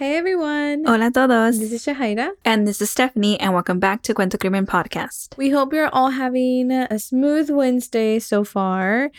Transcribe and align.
Hey 0.00 0.16
everyone. 0.16 0.84
Hola 0.86 1.08
a 1.08 1.10
todos. 1.10 1.58
This 1.58 1.72
is 1.72 1.84
Shahaira. 1.84 2.30
And 2.42 2.66
this 2.66 2.80
is 2.80 2.88
Stephanie, 2.88 3.38
and 3.38 3.52
welcome 3.52 3.78
back 3.78 4.00
to 4.04 4.14
Cuento 4.14 4.40
Crimen 4.40 4.64
Podcast. 4.64 5.36
We 5.36 5.50
hope 5.50 5.74
you're 5.74 5.90
all 5.92 6.08
having 6.08 6.72
a 6.72 6.98
smooth 6.98 7.50
Wednesday 7.50 8.18
so 8.18 8.42
far. 8.42 9.10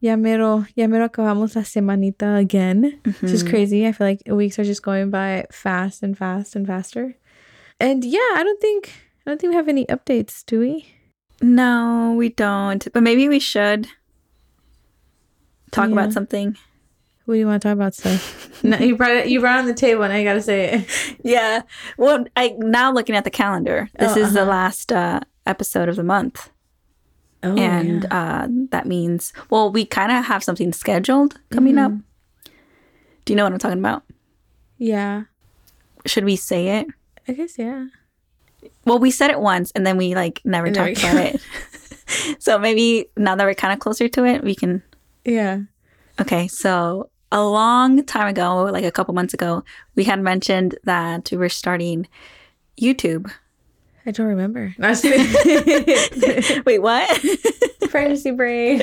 Ya 0.00 0.16
mero, 0.16 0.64
ya 0.74 0.86
mero 0.86 1.06
acabamos 1.10 1.56
la 1.56 1.62
semanita 1.62 2.36
again. 2.40 2.98
It's 3.04 3.20
just 3.20 3.44
Mhm. 3.44 3.50
crazy. 3.50 3.86
I 3.86 3.92
feel 3.92 4.06
like 4.06 4.22
weeks 4.28 4.58
are 4.58 4.64
just 4.64 4.80
going 4.82 5.10
by 5.10 5.44
fast 5.52 6.02
and 6.02 6.16
fast 6.16 6.56
and 6.56 6.66
faster. 6.66 7.16
And 7.78 8.02
yeah, 8.02 8.32
I 8.32 8.42
don't 8.42 8.60
think 8.62 8.88
I 9.26 9.30
don't 9.30 9.38
think 9.38 9.50
we 9.50 9.56
have 9.56 9.68
any 9.68 9.84
updates, 9.92 10.42
do 10.46 10.60
we? 10.60 10.86
No, 11.42 12.14
we 12.16 12.30
don't. 12.30 12.88
But 12.94 13.02
maybe 13.02 13.28
we 13.28 13.40
should 13.40 13.88
talk 15.70 15.88
Yeah. 15.88 15.92
about 16.00 16.14
something. 16.14 16.56
What 17.30 17.36
do 17.36 17.38
you 17.38 17.46
want 17.46 17.62
to 17.62 17.68
talk 17.68 17.74
about, 17.74 17.94
stuff? 17.94 18.64
no, 18.64 18.76
you 18.78 18.96
brought 18.96 19.12
it. 19.12 19.28
You 19.28 19.38
brought 19.38 19.58
it 19.58 19.60
on 19.60 19.66
the 19.66 19.72
table, 19.74 20.02
and 20.02 20.12
I 20.12 20.24
gotta 20.24 20.42
say 20.42 20.64
it. 20.64 21.16
Yeah. 21.22 21.62
Well, 21.96 22.24
I 22.36 22.56
now 22.58 22.92
looking 22.92 23.14
at 23.14 23.22
the 23.22 23.30
calendar, 23.30 23.88
this 23.96 24.16
Oh, 24.16 24.20
is 24.20 24.32
the 24.32 24.40
uh-huh. 24.40 24.50
last 24.50 24.90
uh, 24.90 25.20
episode 25.46 25.88
of 25.88 25.94
the 25.94 26.02
month. 26.02 26.50
Oh, 27.44 27.56
and 27.56 28.04
uh, 28.10 28.48
that 28.72 28.88
means, 28.88 29.32
well, 29.48 29.70
we 29.70 29.84
kind 29.84 30.10
of 30.10 30.24
have 30.24 30.42
something 30.42 30.72
scheduled 30.72 31.38
coming 31.50 31.78
up. 31.78 31.92
Mhm. 31.92 32.02
Do 33.24 33.32
you 33.32 33.36
know 33.36 33.44
what 33.44 33.52
I'm 33.52 33.60
talking 33.60 33.78
about? 33.78 34.02
yeah, 34.76 35.22
Should 36.06 36.24
we 36.24 36.34
say 36.34 36.80
it? 36.80 36.88
I 37.28 37.34
guess 37.34 37.56
yeah. 37.58 37.86
Well, 38.84 38.98
we 38.98 39.12
said 39.12 39.30
it 39.30 39.38
once 39.38 39.70
and 39.76 39.86
then 39.86 39.96
we 39.96 40.16
like 40.16 40.40
never 40.44 40.66
And 40.66 40.74
talked 40.74 40.98
about 40.98 41.16
it. 41.16 41.40
so 42.40 42.58
maybe 42.58 43.06
now 43.16 43.36
that 43.36 43.44
we're 43.44 43.54
kind 43.54 43.72
of 43.72 43.78
closer 43.78 44.08
to 44.08 44.24
it, 44.24 44.42
we 44.42 44.56
can 44.56 44.82
Yeah. 45.24 45.60
Okay, 46.20 46.48
so 46.48 47.08
a 47.32 47.42
long 47.44 48.04
time 48.04 48.28
ago, 48.28 48.64
like 48.64 48.84
a 48.84 48.90
couple 48.90 49.14
months 49.14 49.34
ago, 49.34 49.62
we 49.94 50.04
had 50.04 50.20
mentioned 50.20 50.76
that 50.84 51.30
we 51.30 51.36
were 51.36 51.48
starting 51.48 52.06
YouTube. 52.80 53.30
I 54.06 54.10
don't 54.12 54.26
remember. 54.26 54.74
No, 54.78 54.86
I 54.88 54.90
was 54.90 55.00
kidding. 55.02 56.62
Wait, 56.64 56.78
what? 56.80 57.24
Pregnancy 57.90 58.30
brain. 58.30 58.82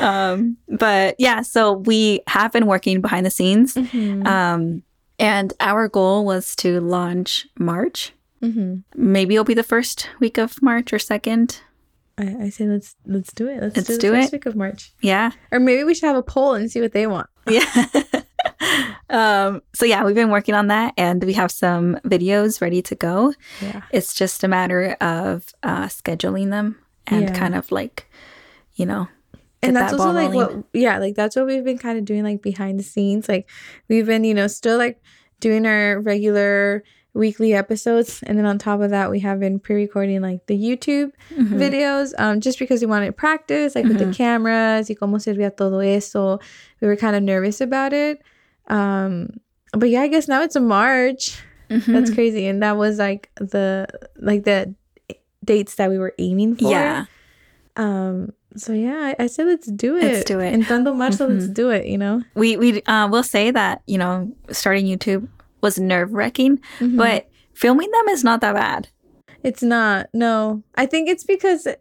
um, 0.00 0.56
but 0.68 1.14
yeah, 1.18 1.42
so 1.42 1.72
we 1.72 2.20
have 2.26 2.52
been 2.52 2.66
working 2.66 3.00
behind 3.00 3.24
the 3.26 3.30
scenes. 3.30 3.74
Mhm. 3.74 4.26
Um, 4.26 4.82
and 5.18 5.52
our 5.60 5.88
goal 5.88 6.24
was 6.24 6.54
to 6.56 6.80
launch 6.80 7.46
March. 7.58 8.12
Mhm. 8.42 8.82
Maybe 8.96 9.34
it'll 9.34 9.44
be 9.44 9.54
the 9.54 9.62
first 9.62 10.10
week 10.20 10.36
of 10.38 10.60
March 10.62 10.92
or 10.92 10.98
second. 10.98 11.60
I, 12.18 12.36
I 12.42 12.48
say 12.50 12.66
let's 12.66 12.94
let's 13.06 13.32
do 13.32 13.48
it. 13.48 13.60
Let's, 13.62 13.76
Let's 13.76 13.88
do, 13.88 13.94
the 13.94 14.00
do 14.00 14.12
first 14.12 14.28
it. 14.28 14.36
week 14.36 14.46
of 14.46 14.54
March, 14.56 14.92
Yeah. 15.00 15.30
or 15.50 15.58
maybe 15.60 15.84
we 15.84 15.94
should 15.94 16.06
have 16.06 16.16
a 16.16 16.22
poll 16.22 16.54
and 16.54 16.70
see 16.70 16.80
what 16.80 16.92
they 16.92 17.06
want. 17.06 17.28
Yeah. 17.48 17.86
um, 19.10 19.62
so 19.74 19.84
yeah, 19.86 20.04
we've 20.04 20.14
been 20.14 20.30
working 20.30 20.54
on 20.54 20.68
that 20.68 20.94
and 20.96 21.22
we 21.24 21.34
have 21.34 21.50
some 21.50 21.96
videos 22.04 22.60
ready 22.60 22.82
to 22.82 22.94
go. 22.94 23.34
Yeah. 23.60 23.82
It's 23.92 24.14
just 24.14 24.44
a 24.44 24.48
matter 24.48 24.96
of 25.00 25.54
uh, 25.62 25.86
scheduling 25.86 26.50
them 26.50 26.78
and 27.06 27.22
Yeah. 27.28 27.34
kind 27.34 27.54
of 27.54 27.70
like, 27.70 28.10
you 28.74 28.86
know, 28.86 29.08
and 29.62 29.74
that's 29.76 29.92
that 29.92 30.00
also 30.00 30.12
like 30.12 30.30
rolling. 30.32 30.56
what 30.58 30.66
yeah 30.74 30.98
like 30.98 31.14
that's 31.14 31.36
what 31.36 31.46
we've 31.46 31.64
been 31.64 31.78
kind 31.78 31.98
of 31.98 32.04
doing 32.04 32.22
like 32.22 32.42
behind 32.42 32.78
the 32.78 32.82
scenes 32.84 33.30
like 33.30 33.48
we've 33.88 34.04
been 34.04 34.22
you 34.22 34.34
know 34.34 34.46
still 34.46 34.76
like 34.76 35.00
doing 35.40 35.64
our 35.64 36.00
regular 36.00 36.84
weekly 37.14 37.54
episodes 37.54 38.22
and 38.24 38.36
then 38.36 38.44
on 38.44 38.58
top 38.58 38.80
of 38.80 38.90
that 38.90 39.08
we 39.10 39.20
have 39.20 39.38
been 39.38 39.58
pre-recording 39.60 40.20
like 40.20 40.44
the 40.46 40.58
youtube 40.58 41.12
Mhm. 41.36 41.58
videos 41.58 42.12
um 42.18 42.40
just 42.40 42.58
because 42.58 42.80
we 42.80 42.86
wanted 42.88 43.06
to 43.06 43.12
practice 43.12 43.74
like 43.76 43.86
with 43.86 43.98
the 43.98 44.06
Mhm. 44.06 44.16
cameras 44.16 44.88
y 44.90 44.96
cómo 45.00 45.18
servía 45.22 45.54
todo 45.54 45.78
eso 45.78 46.40
we 46.80 46.88
were 46.88 46.96
kind 46.96 47.14
of 47.14 47.22
nervous 47.22 47.60
about 47.60 47.92
it 47.92 48.20
um 48.68 49.28
but 49.72 49.88
yeah 49.88 50.02
i 50.02 50.08
guess 50.08 50.26
now 50.28 50.42
it's 50.42 50.56
a 50.56 50.60
march 50.60 51.40
Mhm. 51.70 51.92
that's 51.94 52.10
crazy 52.12 52.46
and 52.46 52.62
that 52.62 52.76
was 52.76 52.98
like 52.98 53.30
the 53.36 53.86
like 54.18 54.42
the 54.44 54.74
dates 55.44 55.76
that 55.76 55.88
we 55.90 55.98
were 55.98 56.14
aiming 56.18 56.56
for 56.56 56.70
yeah. 56.70 57.04
um. 57.76 58.32
So 58.56 58.72
yeah, 58.72 59.12
I, 59.18 59.24
I 59.24 59.26
said 59.26 59.46
let's 59.48 59.66
do 59.66 59.96
it. 59.96 60.02
Let's 60.04 60.24
do 60.24 60.38
it. 60.38 60.54
Entrando 60.54 60.94
marzo, 60.94 61.26
let's 61.28 61.46
Mhm. 61.48 61.54
do 61.54 61.70
it. 61.70 61.86
You 61.86 61.98
know. 61.98 62.22
We 62.36 62.56
we 62.56 62.82
uh, 62.86 63.08
will 63.10 63.24
say 63.24 63.50
that 63.50 63.82
you 63.86 63.98
know 63.98 64.30
starting 64.52 64.86
YouTube 64.86 65.26
was 65.64 65.78
nerve 65.80 66.12
wracking, 66.12 66.58
Mm-hmm. 66.78 66.96
but 66.96 67.26
filming 67.54 67.90
them 67.90 68.08
is 68.14 68.22
not 68.22 68.40
that 68.42 68.54
bad. 68.54 68.88
it's 69.42 69.62
not. 69.62 70.06
No, 70.12 70.62
I 70.76 70.86
think 70.86 71.08
it's 71.08 71.24
because. 71.24 71.66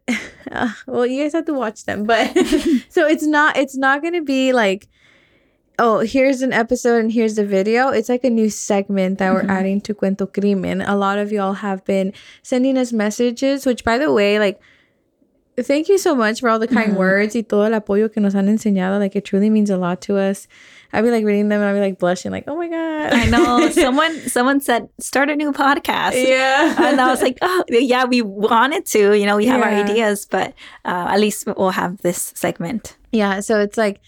Uh, 0.51 0.69
well, 0.85 1.05
you 1.07 1.23
guys 1.23 1.33
have 1.33 1.45
to 1.45 1.53
watch 1.53 1.85
them, 1.85 2.03
but 2.03 2.27
so 2.89 3.07
it's 3.07 3.25
not. 3.25 3.57
It's 3.57 3.75
not 3.77 4.01
going 4.03 4.13
to 4.13 4.21
be 4.21 4.53
like. 4.53 4.87
Oh, 5.79 6.01
here's 6.05 6.43
an 6.43 6.53
episode 6.53 6.99
and 6.99 7.11
here's 7.11 7.35
the 7.35 7.45
video. 7.45 7.89
It's 7.89 8.07
like 8.07 8.23
a 8.23 8.29
new 8.29 8.49
segment 8.51 9.17
that 9.17 9.33
we're 9.33 9.41
Mhm. 9.49 9.49
adding 9.57 9.81
to 9.81 9.95
Cuento 9.95 10.27
Crimen. 10.31 10.81
A 10.85 10.95
lot 10.95 11.17
of 11.17 11.31
y'all 11.31 11.53
have 11.65 11.83
been 11.85 12.13
sending 12.43 12.77
us 12.77 12.93
messages, 12.93 13.65
which, 13.65 13.83
by 13.83 13.97
the 13.97 14.13
way, 14.13 14.37
like, 14.37 14.59
thank 15.57 15.89
you 15.89 15.97
so 15.97 16.13
much 16.13 16.41
for 16.41 16.49
all 16.49 16.59
the 16.59 16.67
kind 16.67 16.91
Mhm. 16.93 16.97
words 16.97 17.33
y 17.35 17.41
todo 17.41 17.63
el 17.65 17.73
apoyo 17.73 18.11
que 18.13 18.21
nos 18.21 18.35
han 18.35 18.47
enseñado. 18.47 18.99
Like, 18.99 19.15
it 19.15 19.25
truly 19.25 19.49
means 19.49 19.71
a 19.71 19.77
lot 19.77 19.99
to 20.01 20.17
us. 20.17 20.47
I'd 20.93 21.01
be 21.03 21.09
like 21.09 21.25
reading 21.25 21.49
them 21.49 21.59
and 21.59 21.69
I'd 21.69 21.73
be 21.73 21.79
like 21.79 21.97
blushing, 21.97 22.31
like, 22.31 22.43
oh 22.47 22.55
my 22.55 22.67
God. 22.69 23.13
I 23.13 23.25
know 23.25 23.69
someone 23.71 24.15
someone 24.29 24.61
said 24.61 24.87
start 24.99 25.29
a 25.29 25.35
new 25.35 25.51
podcast. 25.51 26.13
yeah. 26.13 26.75
And 26.87 27.01
I 27.01 27.07
was 27.07 27.21
like, 27.21 27.39
oh, 27.41 27.63
yeah, 27.67 28.05
we 28.05 28.21
wanted 28.21 28.85
to, 28.87 29.17
you 29.17 29.25
know, 29.25 29.35
we 29.35 29.47
have 29.47 29.61
our 29.61 29.69
ideas, 29.69 30.25
but 30.25 30.53
uh, 30.85 31.07
at 31.09 31.19
least 31.19 31.47
we'll 31.47 31.71
have 31.71 31.97
this 32.03 32.31
segment. 32.35 32.95
Yeah, 33.11 33.39
so 33.39 33.59
it's 33.59 33.77
like 33.77 33.99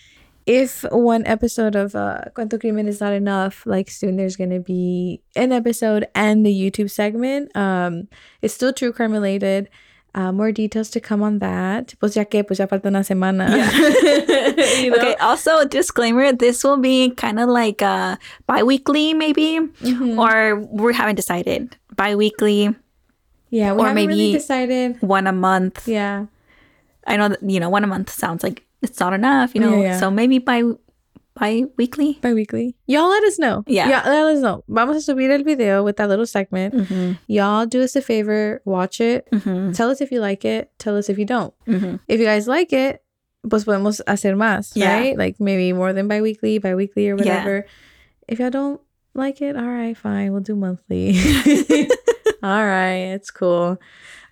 if 0.45 0.83
one 0.91 1.25
episode 1.25 1.75
of 1.75 1.95
uh 1.95 2.21
Cuento 2.35 2.59
Crimen 2.59 2.87
is 2.87 3.01
not 3.01 3.13
enough, 3.13 3.65
like 3.65 3.89
soon 3.89 4.15
there's 4.17 4.35
gonna 4.35 4.59
be 4.59 5.21
an 5.35 5.51
episode 5.51 6.07
and 6.13 6.45
the 6.45 6.53
YouTube 6.53 6.91
segment. 6.91 7.55
Um 7.57 8.07
it's 8.43 8.53
still 8.53 8.71
true 8.73 8.93
crime 8.93 9.11
related. 9.11 9.69
Uh, 10.15 10.31
more 10.31 10.49
details 10.49 10.89
to 10.89 11.01
come 11.01 11.21
on 11.21 11.39
that. 11.39 11.93
Pues 11.99 12.15
ya 12.15 12.23
que, 12.23 12.41
pues 12.43 12.59
ya 12.59 12.67
falta 12.67 12.87
una 12.87 13.03
semana. 13.03 13.51
You 14.81 14.91
know? 14.91 14.95
Okay, 14.97 15.15
also 15.19 15.59
a 15.59 15.65
disclaimer 15.65 16.31
this 16.31 16.63
will 16.63 16.77
be 16.79 17.09
kind 17.11 17.37
of 17.37 17.49
like 17.49 17.81
uh, 17.81 18.15
bi 18.47 18.63
weekly, 18.63 19.13
maybe, 19.13 19.59
Mhm. 19.83 20.15
or 20.17 20.55
we 20.71 20.93
haven't 20.93 21.15
decided. 21.19 21.75
Bi 21.97 22.15
weekly, 22.15 22.71
yeah, 23.51 23.73
we 23.73 23.81
or 23.83 23.87
haven't 23.91 24.07
really 24.07 24.31
maybe- 24.31 24.39
decided. 24.39 25.01
one 25.01 25.27
a 25.27 25.33
month. 25.35 25.85
Yeah. 25.85 26.27
I 27.07 27.17
know 27.17 27.27
that, 27.29 27.43
you 27.43 27.59
know, 27.59 27.69
one 27.69 27.83
a 27.83 27.87
month 27.87 28.09
sounds 28.09 28.41
like 28.41 28.63
it's 28.81 28.99
not 28.99 29.11
enough, 29.13 29.53
you 29.53 29.59
know, 29.59 29.75
Yeah, 29.75 29.95
yeah. 29.95 29.99
so 29.99 30.09
maybe 30.09 30.39
bi 30.39 30.63
bi 31.35 31.63
weekly. 31.77 32.17
Bi-weekly. 32.21 32.75
Y'all 32.87 33.09
let 33.09 33.23
us 33.23 33.37
know. 33.37 33.63
Yeah. 33.67 33.89
Yeah, 33.89 34.03
let 34.09 34.35
us 34.35 34.39
know. 34.41 34.63
Vamos 34.67 34.95
a 35.07 35.11
subir 35.13 35.29
el 35.31 35.43
video 35.43 35.83
with 35.83 35.97
that 35.97 36.07
little 36.09 36.25
segment. 36.25 36.73
Mm-hmm. 36.73 37.13
Y'all 37.27 37.65
do 37.65 37.83
us 37.83 37.95
a 37.95 38.01
favor, 38.01 38.61
watch 38.65 39.01
it. 39.01 39.27
Mm-hmm. 39.31 39.71
Tell 39.73 39.89
us 39.89 40.01
if 40.01 40.11
you 40.11 40.19
like 40.21 40.45
it. 40.45 40.71
Tell 40.79 40.95
us 40.97 41.09
if 41.09 41.17
you 41.17 41.25
don't. 41.25 41.53
Mm-hmm. 41.67 41.95
if 42.07 42.19
you 42.19 42.25
guys 42.25 42.47
like 42.47 42.71
it, 42.73 43.03
pues 43.49 43.65
podemos 43.65 44.01
hacer 44.07 44.35
más, 44.35 44.71
Yeah. 44.75 44.93
right? 44.97 45.17
Like 45.17 45.39
maybe 45.39 45.73
more 45.73 45.93
than 45.93 46.07
bi-weekly, 46.07 46.57
bi-weekly 46.59 47.09
or 47.09 47.17
Yeah. 47.17 47.37
whatever. 47.43 47.65
If 48.27 48.39
y'all 48.39 48.49
don't 48.49 48.81
like 49.13 49.41
it, 49.41 49.55
all 49.55 49.67
right, 49.67 49.95
fine, 49.95 50.31
we'll 50.31 50.41
do 50.41 50.55
monthly. 50.55 51.15
all 52.43 52.65
right, 52.65 53.13
it's 53.13 53.29
cool. 53.29 53.77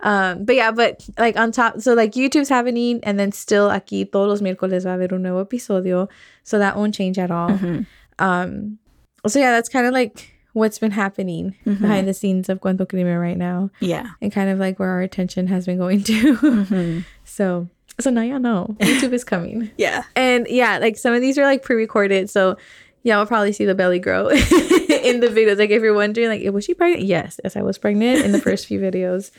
Um, 0.04 0.44
but 0.46 0.56
yeah, 0.56 0.72
but 0.72 1.08
like 1.18 1.38
on 1.38 1.52
top, 1.52 1.80
so 1.82 1.94
like 1.94 2.12
YouTube's 2.12 2.50
happening, 2.50 3.00
and 3.04 3.18
then 3.18 3.32
still 3.32 3.70
aquí 3.70 4.06
todos 4.12 4.28
los 4.28 4.42
miércoles 4.42 4.84
va 4.84 4.90
a 4.90 4.98
haber 4.98 5.14
un 5.16 5.24
nuevo 5.24 5.44
episodio, 5.44 6.10
so 6.44 6.60
that 6.60 6.76
won't 6.78 6.94
change 6.94 7.18
at 7.18 7.32
all. 7.32 7.50
Mm-hmm. 7.50 7.82
Um, 8.20 8.78
so 9.26 9.40
yeah, 9.40 9.52
that's 9.52 9.70
kind 9.70 9.88
of 9.88 9.94
like 9.94 10.30
what's 10.54 10.78
been 10.78 10.92
happening 10.92 11.56
Mhm. 11.66 11.80
behind 11.82 12.08
the 12.08 12.14
scenes 12.14 12.48
of 12.50 12.60
Cuento 12.62 12.88
Crimen 12.88 13.18
right 13.18 13.38
now, 13.38 13.72
Yeah. 13.80 14.10
and 14.22 14.32
kind 14.32 14.50
of 14.52 14.60
like 14.60 14.78
where 14.78 14.90
our 14.90 15.02
attention 15.02 15.48
has 15.48 15.66
been 15.66 15.78
going 15.80 16.04
to. 16.04 16.36
Mm-hmm. 16.38 17.00
So 17.26 17.68
so 18.00 18.10
now 18.12 18.22
y'all 18.22 18.40
know 18.40 18.76
YouTube 18.82 19.14
is 19.14 19.24
coming. 19.24 19.72
Yeah. 19.78 20.04
And 20.16 20.46
yeah, 20.50 20.78
like 20.80 20.98
some 20.98 21.14
of 21.14 21.22
these 21.22 21.38
are 21.38 21.44
like 21.46 21.64
pre-recorded, 21.64 22.30
so 22.30 22.58
y'all 23.04 23.20
will 23.20 23.26
probably 23.26 23.54
see 23.54 23.66
the 23.66 23.74
belly 23.76 24.00
grow 24.00 24.28
in 24.30 25.20
the 25.22 25.28
videos. 25.34 25.58
Like 25.58 25.70
if 25.72 25.82
you're 25.82 25.94
wondering, 25.94 26.28
like 26.28 26.44
was 26.54 26.66
she 26.66 26.74
pregnant? 26.74 27.04
Yes, 27.06 27.40
yes, 27.44 27.56
I 27.56 27.62
was 27.64 27.78
pregnant 27.78 28.24
in 28.26 28.32
the 28.34 28.40
first 28.42 28.68
few 28.68 28.80
videos. 28.80 29.32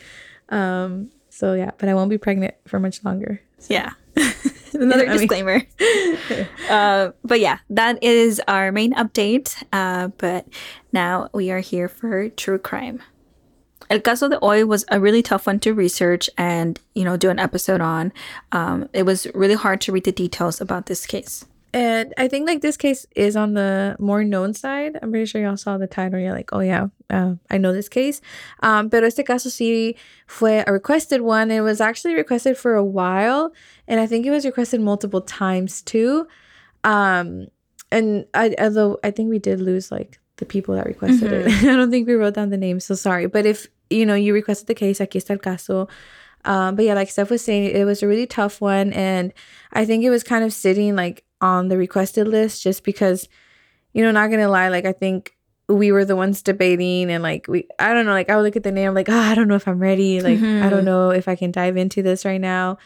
Um, 0.55 1.11
so 1.31 1.55
yeah, 1.55 1.73
but 1.79 1.89
I 1.89 1.95
won't 1.95 2.11
be 2.11 2.19
pregnant 2.19 2.55
for 2.67 2.79
much 2.79 3.05
longer. 3.05 3.43
Yeah. 3.69 3.91
Another 4.73 5.07
disclaimer. 5.19 5.63
uh, 6.71 7.11
but 7.25 7.41
yeah, 7.41 7.59
that 7.71 8.03
is 8.03 8.41
our 8.47 8.71
main 8.71 8.95
update. 8.95 9.63
Uh, 9.73 10.09
but 10.19 10.47
now 10.93 11.29
we 11.35 11.51
are 11.51 11.59
here 11.59 11.89
for 11.89 12.29
true 12.29 12.59
crime. 12.59 13.03
El 13.91 14.01
caso 14.01 14.29
de 14.29 14.39
hoy 14.39 14.65
was 14.65 14.85
a 14.91 14.99
really 14.99 15.23
tough 15.23 15.47
one 15.47 15.61
to 15.61 15.75
research 15.75 16.31
and 16.39 16.81
you 16.95 17.05
know 17.05 17.17
do 17.17 17.31
an 17.31 17.39
episode 17.39 17.81
on. 17.81 18.13
Um, 18.53 18.89
it 18.93 19.03
was 19.03 19.27
really 19.35 19.55
hard 19.55 19.81
to 19.83 19.93
read 19.93 20.05
the 20.05 20.13
details 20.13 20.61
about 20.61 20.87
this 20.87 21.05
case. 21.05 21.45
And 21.75 22.15
I 22.17 22.29
think 22.29 22.47
like 22.47 22.61
this 22.61 22.77
case 22.77 23.05
is 23.17 23.35
on 23.35 23.55
the 23.55 23.97
more 23.99 24.23
known 24.23 24.55
side. 24.55 24.97
I'm 25.03 25.11
pretty 25.11 25.27
sure 25.27 25.43
y'all 25.43 25.57
saw 25.57 25.77
the 25.77 25.89
title. 25.89 26.21
You're 26.21 26.33
like, 26.33 26.51
oh 26.53 26.61
yeah, 26.61 26.87
uh, 27.11 27.35
I 27.51 27.59
know 27.59 27.73
this 27.73 27.89
case. 27.89 28.21
Um, 28.63 28.89
pero 28.89 29.05
este 29.09 29.25
caso 29.27 29.49
sí 29.49 29.97
fue 30.29 30.63
a 30.65 30.73
requested 30.73 31.23
one. 31.23 31.51
It 31.51 31.63
was 31.63 31.81
actually 31.81 32.15
requested 32.15 32.57
for 32.57 32.77
a 32.77 32.85
while, 32.85 33.53
and 33.89 33.99
I 33.99 34.07
think 34.07 34.25
it 34.25 34.31
was 34.31 34.47
requested 34.47 34.83
multiple 34.83 35.21
times 35.21 35.83
too. 35.83 36.29
Um, 36.85 37.49
and 37.91 38.27
I 38.35 38.55
although 38.61 39.01
I 39.03 39.11
think 39.11 39.29
we 39.31 39.41
did 39.41 39.61
lose 39.61 39.91
like 39.91 40.21
the 40.37 40.47
people 40.47 40.77
that 40.77 40.87
requested 40.87 41.33
it. 41.33 41.49
I 41.65 41.75
don't 41.75 41.91
think 41.91 42.07
we 42.07 42.15
wrote 42.15 42.35
down 42.35 42.51
the 42.51 42.57
names, 42.57 42.85
so 42.85 42.95
sorry. 42.95 43.27
But 43.27 43.47
if 43.47 43.67
you 43.91 44.07
know 44.07 44.15
you 44.15 44.33
requested 44.33 44.69
the 44.69 44.77
case, 44.77 45.01
aquí 45.01 45.21
está 45.21 45.31
el 45.31 45.39
caso. 45.39 45.89
Um, 46.45 46.77
but 46.77 46.85
yeah, 46.85 46.95
like 46.95 47.11
Steph 47.11 47.31
was 47.31 47.43
saying, 47.43 47.65
it 47.65 47.85
was 47.85 48.03
a 48.03 48.07
really 48.07 48.27
tough 48.27 48.61
one, 48.61 48.93
and 48.93 49.33
I 49.73 49.85
think 49.85 50.05
it 50.05 50.11
was 50.11 50.23
kind 50.23 50.45
of 50.45 50.53
sitting 50.53 50.95
like 50.95 51.25
on 51.45 51.69
the 51.69 51.77
requested 51.77 52.27
list 52.27 52.63
just 52.63 52.83
because, 52.85 53.29
you 53.93 54.03
know, 54.03 54.11
not 54.11 54.31
gonna 54.31 54.49
lie, 54.49 54.69
like 54.71 54.87
I 54.87 54.93
think 54.93 55.37
we 55.69 55.93
were 55.93 56.05
the 56.05 56.17
ones 56.17 56.43
debating 56.43 57.11
and 57.11 57.23
like 57.23 57.47
we 57.49 57.69
I 57.79 57.93
don't 57.95 58.07
know, 58.07 58.13
like 58.13 58.31
I 58.31 58.37
would 58.37 58.43
look 58.43 58.57
at 58.57 58.63
the 58.65 58.73
name 58.73 58.95
like, 58.95 59.09
oh, 59.09 59.17
I 59.19 59.35
don't 59.35 59.49
know 59.49 59.55
if 59.55 59.69
I'm 59.69 59.79
ready. 59.79 60.21
Like 60.21 60.39
I 60.41 60.69
don't 60.71 60.85
know 60.85 61.11
if 61.11 61.29
I 61.29 61.37
can 61.37 61.51
dive 61.53 61.77
into 61.77 62.03
this 62.03 62.25
right 62.25 62.41
now. 62.41 62.79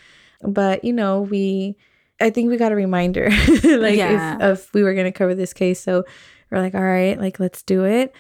But 0.42 0.84
you 0.84 0.92
know, 0.92 1.22
we 1.22 1.76
I 2.20 2.30
think 2.30 2.50
we 2.50 2.56
got 2.56 2.72
a 2.72 2.76
reminder 2.76 3.30
like 3.64 3.96
Yeah. 3.96 4.36
if, 4.50 4.60
if 4.60 4.74
we 4.74 4.82
were 4.82 4.94
gonna 4.94 5.12
cover 5.12 5.34
this 5.34 5.52
case. 5.52 5.80
So 5.80 6.04
we're 6.50 6.60
like, 6.60 6.74
all 6.74 6.82
right, 6.82 7.18
like 7.18 7.38
let's 7.40 7.62
do 7.62 7.84
it. 7.84 8.12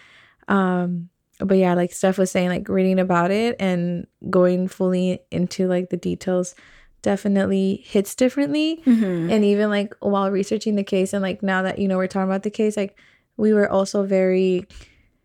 Um 0.48 1.08
but 1.40 1.56
yeah, 1.56 1.74
like 1.74 1.92
Steph 1.92 2.18
was 2.18 2.30
saying, 2.32 2.48
like 2.48 2.68
reading 2.68 2.98
about 2.98 3.30
it 3.30 3.54
and 3.60 4.06
going 4.28 4.66
fully 4.66 5.20
into 5.30 5.68
like 5.68 5.88
the 5.90 5.96
details 5.96 6.54
definitely 7.02 7.82
hits 7.86 8.14
differently 8.14 8.82
Mhm. 8.84 9.30
and 9.30 9.44
even 9.44 9.70
like 9.70 9.94
while 10.00 10.30
researching 10.30 10.74
the 10.76 10.82
case 10.84 11.12
and 11.12 11.22
like 11.22 11.42
now 11.42 11.62
that 11.62 11.78
you 11.78 11.86
know 11.88 11.96
we're 11.96 12.06
talking 12.08 12.28
about 12.28 12.42
the 12.42 12.50
case 12.50 12.76
like 12.76 12.96
we 13.36 13.52
were 13.52 13.70
also 13.70 14.02
very 14.04 14.66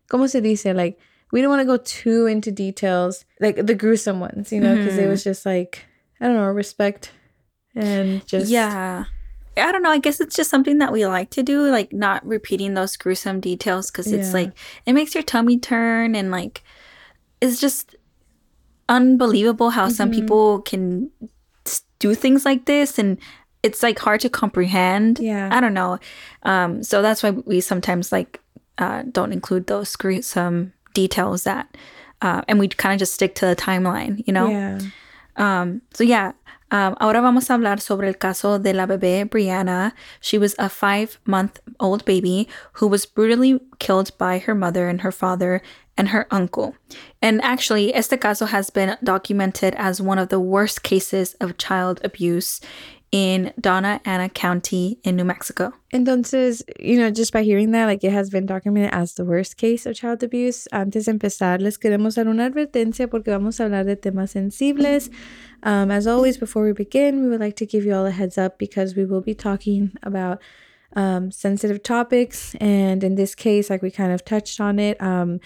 como 0.08 0.26
se 0.26 0.40
dice 0.40 0.64
like 0.66 0.98
we 1.32 1.40
didn't 1.40 1.50
want 1.50 1.60
to 1.60 1.66
go 1.66 1.76
too 1.78 2.26
into 2.26 2.52
details 2.52 3.24
like 3.40 3.56
the 3.66 3.74
gruesome 3.74 4.20
ones 4.20 4.52
you 4.52 4.60
know 4.60 4.76
because 4.76 4.96
it 4.98 5.04
Mhm. 5.06 5.08
was 5.10 5.24
just 5.24 5.44
like 5.44 5.84
i 6.20 6.26
don't 6.26 6.36
know 6.36 6.46
respect 6.46 7.10
and 7.74 8.24
just 8.26 8.48
yeah. 8.50 9.04
I 9.56 9.70
don't 9.70 9.82
know. 9.84 9.90
I 9.90 9.98
guess 9.98 10.18
it's 10.20 10.34
just 10.34 10.50
something 10.50 10.78
that 10.78 10.90
we 10.92 11.06
like 11.06 11.30
to 11.30 11.42
do, 11.44 11.70
like 11.70 11.92
not 11.92 12.26
repeating 12.26 12.74
those 12.74 12.96
gruesome 12.96 13.38
details 13.38 13.88
because 13.88 14.10
it's 14.10 14.28
Yeah. 14.28 14.32
like 14.34 14.52
it 14.84 14.94
makes 14.94 15.14
your 15.14 15.22
tummy 15.22 15.58
turn 15.60 16.16
and 16.16 16.32
like 16.32 16.64
it's 17.40 17.60
just 17.60 17.94
unbelievable 18.88 19.70
how 19.70 19.88
some 19.88 20.10
Mhm. 20.10 20.14
people 20.14 20.60
can 20.62 21.10
do 22.04 22.14
things 22.14 22.44
like 22.44 22.66
this 22.66 22.98
and 22.98 23.18
it's 23.62 23.82
like 23.82 23.98
hard 23.98 24.20
to 24.20 24.28
comprehend. 24.28 25.18
Yeah. 25.18 25.48
I 25.50 25.58
don't 25.60 25.72
know. 25.72 25.98
Um, 26.42 26.82
so 26.82 27.00
that's 27.00 27.22
why 27.22 27.30
we 27.30 27.60
sometimes 27.62 28.12
like 28.12 28.40
uh, 28.76 29.04
don't 29.10 29.32
include 29.32 29.66
those 29.68 29.96
gruesome 29.96 30.72
details 30.92 31.44
that, 31.44 31.66
uh, 32.20 32.42
and 32.46 32.58
we 32.58 32.68
kind 32.68 32.92
of 32.92 32.98
just 32.98 33.14
stick 33.14 33.34
to 33.36 33.46
the 33.46 33.56
timeline, 33.56 34.22
you 34.26 34.32
know. 34.32 34.48
yeah 34.48 34.78
Um, 35.36 35.80
so 35.94 36.04
yeah, 36.04 36.32
um, 36.74 36.96
ahora 37.00 37.22
vamos 37.22 37.48
a 37.48 37.54
hablar 37.54 37.80
sobre 37.80 38.08
el 38.08 38.14
caso 38.14 38.58
de 38.58 38.74
la 38.74 38.84
bebé 38.84 39.24
Brianna. 39.30 39.92
She 40.20 40.38
was 40.38 40.56
a 40.58 40.68
five-month-old 40.68 42.04
baby 42.04 42.48
who 42.74 42.88
was 42.88 43.06
brutally 43.06 43.60
killed 43.78 44.10
by 44.18 44.38
her 44.38 44.56
mother 44.56 44.88
and 44.88 45.02
her 45.02 45.12
father 45.12 45.62
and 45.96 46.08
her 46.08 46.26
uncle. 46.32 46.74
And 47.22 47.40
actually, 47.42 47.94
este 47.94 48.18
caso 48.18 48.46
has 48.46 48.70
been 48.70 48.96
documented 49.04 49.76
as 49.76 50.02
one 50.02 50.18
of 50.18 50.30
the 50.30 50.40
worst 50.40 50.82
cases 50.82 51.34
of 51.34 51.58
child 51.58 52.00
abuse 52.02 52.60
in 53.14 53.52
Doña 53.60 54.00
Ana 54.04 54.28
County 54.28 54.98
in 55.04 55.14
New 55.14 55.24
Mexico. 55.24 55.72
Entonces, 55.92 56.64
you 56.80 56.98
know, 56.98 57.12
just 57.12 57.32
by 57.32 57.44
hearing 57.44 57.70
that, 57.70 57.86
like 57.86 58.02
it 58.02 58.10
has 58.10 58.28
been 58.28 58.44
documented 58.44 58.92
as 58.92 59.14
the 59.14 59.24
worst 59.24 59.56
case 59.56 59.86
of 59.86 59.94
child 59.94 60.24
abuse. 60.24 60.66
Antes 60.72 61.04
de 61.04 61.12
empezar, 61.12 61.60
les 61.60 61.78
queremos 61.78 62.16
dar 62.16 62.26
una 62.26 62.50
advertencia 62.50 63.08
porque 63.08 63.26
vamos 63.26 63.60
a 63.60 63.66
hablar 63.66 63.84
de 63.84 63.94
temas 63.94 64.32
sensibles. 64.32 65.10
Um, 65.62 65.92
as 65.92 66.08
always, 66.08 66.36
before 66.38 66.64
we 66.64 66.72
begin, 66.72 67.22
we 67.22 67.28
would 67.28 67.38
like 67.38 67.54
to 67.54 67.66
give 67.66 67.84
you 67.84 67.94
all 67.94 68.04
a 68.04 68.10
heads 68.10 68.36
up 68.36 68.58
because 68.58 68.96
we 68.96 69.04
will 69.04 69.20
be 69.20 69.32
talking 69.32 69.92
about 70.02 70.42
um, 70.96 71.30
sensitive 71.30 71.84
topics. 71.84 72.56
And 72.56 73.04
in 73.04 73.14
this 73.14 73.36
case, 73.36 73.70
like 73.70 73.80
we 73.80 73.92
kind 73.92 74.10
of 74.10 74.24
touched 74.24 74.60
on 74.60 74.80
it, 74.80 75.00
um, 75.00 75.38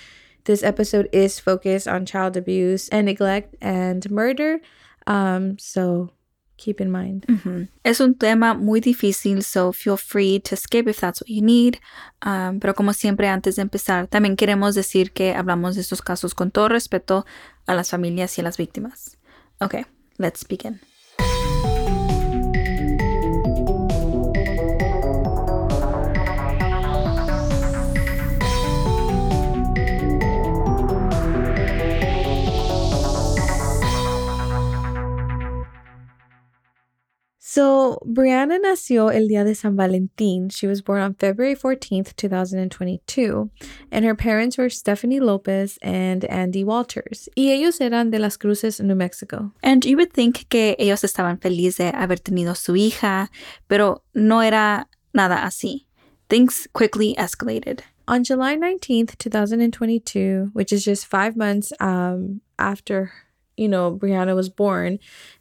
this 0.44 0.62
episode 0.62 1.11
is 1.12 1.38
focused 1.38 1.87
on 1.87 2.06
child 2.06 2.35
abuse 2.35 2.88
and 2.88 3.05
neglect 3.05 3.56
and 3.61 4.11
murder. 4.11 4.61
Um, 5.06 5.59
so 5.59 6.12
keep 6.58 6.81
in 6.81 6.90
mind. 6.90 7.25
Ujú. 7.28 7.69
Es 7.82 8.00
un 8.00 8.14
tema 8.14 8.52
muy 8.52 8.81
difícil, 8.81 9.43
so 9.43 9.72
feel 9.72 9.96
free 9.96 10.40
to 10.40 10.56
skip 10.56 10.87
if 10.88 11.00
that's 11.00 11.22
what 11.22 11.28
you 11.28 11.43
need. 11.43 11.78
Um, 12.26 12.60
pero 12.60 12.75
como 12.75 12.93
siempre, 12.93 13.28
antes 13.28 13.56
de 13.56 13.62
empezar, 13.62 14.08
también 14.08 14.37
queremos 14.37 14.75
decir 14.75 15.12
que 15.12 15.34
hablamos 15.34 15.76
de 15.76 15.81
estos 15.81 16.02
casos 16.02 16.34
con 16.34 16.50
todo 16.50 16.69
respeto 16.69 17.25
a 17.66 17.75
las 17.75 17.90
familias 17.90 18.37
y 18.37 18.43
a 18.43 18.44
las 18.44 18.58
víctimas. 18.58 19.16
Okay, 19.60 19.87
let's 20.19 20.44
begin. 20.46 20.81
So, 37.50 37.99
Brianna 38.05 38.59
nació 38.59 39.11
el 39.11 39.27
día 39.27 39.43
de 39.43 39.55
San 39.55 39.75
Valentín. 39.75 40.50
She 40.53 40.67
was 40.67 40.83
born 40.83 41.00
on 41.00 41.15
February 41.15 41.56
14th, 41.56 42.15
2022. 42.15 43.50
And 43.91 44.05
her 44.05 44.15
parents 44.15 44.59
were 44.59 44.69
Stephanie 44.69 45.19
Lopez 45.19 45.79
and 45.81 46.27
Andy 46.27 46.62
Walters. 46.62 47.31
Y 47.35 47.45
ellos 47.50 47.81
eran 47.81 48.11
de 48.11 48.19
Las 48.19 48.37
Cruces, 48.37 48.81
New 48.81 48.95
Mexico. 48.95 49.50
And 49.62 49.83
you 49.87 49.97
would 49.97 50.12
think 50.12 50.47
que 50.50 50.77
ellos 50.79 51.05
estaban 51.05 51.41
felices 51.41 51.79
de 51.79 51.93
haber 51.93 52.19
tenido 52.19 52.55
su 52.55 52.75
hija, 52.75 53.31
pero 53.67 54.03
no 54.12 54.43
era 54.43 54.87
nada 55.15 55.43
así. 55.43 55.87
Things 56.29 56.69
quickly 56.75 57.15
escalated. 57.17 57.81
On 58.06 58.25
July 58.25 58.56
19th, 58.59 59.17
2022, 59.17 60.51
which 60.53 60.71
is 60.71 60.85
just 60.85 61.06
five 61.06 61.35
months 61.35 61.73
um, 61.81 62.43
after, 62.59 63.11
you 63.58 63.69
know, 63.69 63.94
Brianna 63.94 64.34
was 64.34 64.49
born, 64.49 64.99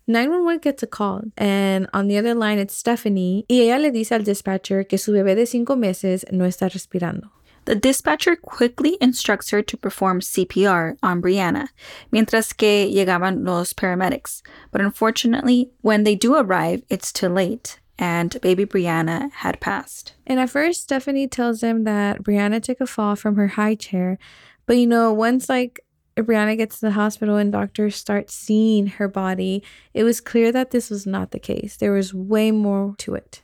911 0.07 0.59
gets 0.61 0.83
a 0.83 0.87
call. 0.87 1.21
And 1.37 1.87
on 1.93 2.07
the 2.07 2.17
other 2.17 2.33
line, 2.33 2.59
it's 2.59 2.75
Stephanie. 2.75 3.45
Y 3.49 3.57
ella 3.57 3.79
le 3.79 3.91
dice 3.91 4.13
al 4.13 4.23
dispatcher 4.23 4.87
que 4.87 4.97
su 4.97 5.11
bebé 5.11 5.35
de 5.35 5.45
cinco 5.45 5.75
meses 5.75 6.25
no 6.31 6.45
está 6.45 6.69
respirando. 6.69 7.29
The 7.65 7.75
dispatcher 7.75 8.37
quickly 8.37 8.97
instructs 9.01 9.49
her 9.49 9.61
to 9.61 9.75
perform 9.75 10.21
CPR 10.21 10.97
on 11.03 11.21
Brianna, 11.21 11.67
mientras 12.13 12.55
que 12.55 12.89
llegaban 12.89 13.45
los 13.45 13.73
paramedics. 13.73 14.41
But 14.71 14.79
unfortunately, 14.79 15.71
when 15.81 16.05
they 16.05 16.15
do 16.15 16.37
arrive, 16.37 16.83
it's 16.89 17.11
too 17.11 17.27
late, 17.27 17.81
and 17.99 18.39
baby 18.39 18.65
Brianna 18.65 19.33
had 19.33 19.59
passed. 19.59 20.13
And 20.25 20.39
at 20.39 20.49
first, 20.49 20.83
Stephanie 20.83 21.27
tells 21.27 21.59
them 21.59 21.83
that 21.83 22.23
Brianna 22.23 22.63
took 22.63 22.79
a 22.79 22.87
fall 22.87 23.17
from 23.17 23.35
her 23.35 23.49
high 23.49 23.75
chair. 23.75 24.17
But 24.65 24.77
you 24.77 24.87
know, 24.87 25.11
once 25.11 25.49
like 25.49 25.81
Brianna 26.24 26.57
gets 26.57 26.79
to 26.79 26.88
the 26.88 26.91
hospital 26.91 27.38
and 27.38 27.51
doctors 27.51 27.95
start 27.95 28.29
seeing 28.29 28.88
her 28.88 29.07
body, 29.07 29.63
it 29.93 30.03
was 30.03 30.19
clear 30.19 30.51
that 30.51 30.71
this 30.71 30.89
was 30.89 31.05
not 31.05 31.31
the 31.31 31.39
case. 31.39 31.77
There 31.77 31.91
was 31.91 32.13
way 32.13 32.51
more 32.51 32.95
to 33.00 33.15
it. 33.15 33.43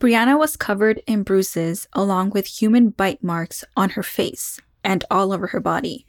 Brianna 0.00 0.36
was 0.36 0.56
covered 0.56 1.00
in 1.06 1.22
bruises 1.22 1.86
along 1.92 2.30
with 2.30 2.46
human 2.46 2.90
bite 2.90 3.22
marks 3.22 3.64
on 3.76 3.90
her 3.90 4.02
face 4.02 4.60
and 4.82 5.04
all 5.10 5.32
over 5.32 5.48
her 5.48 5.60
body. 5.60 6.04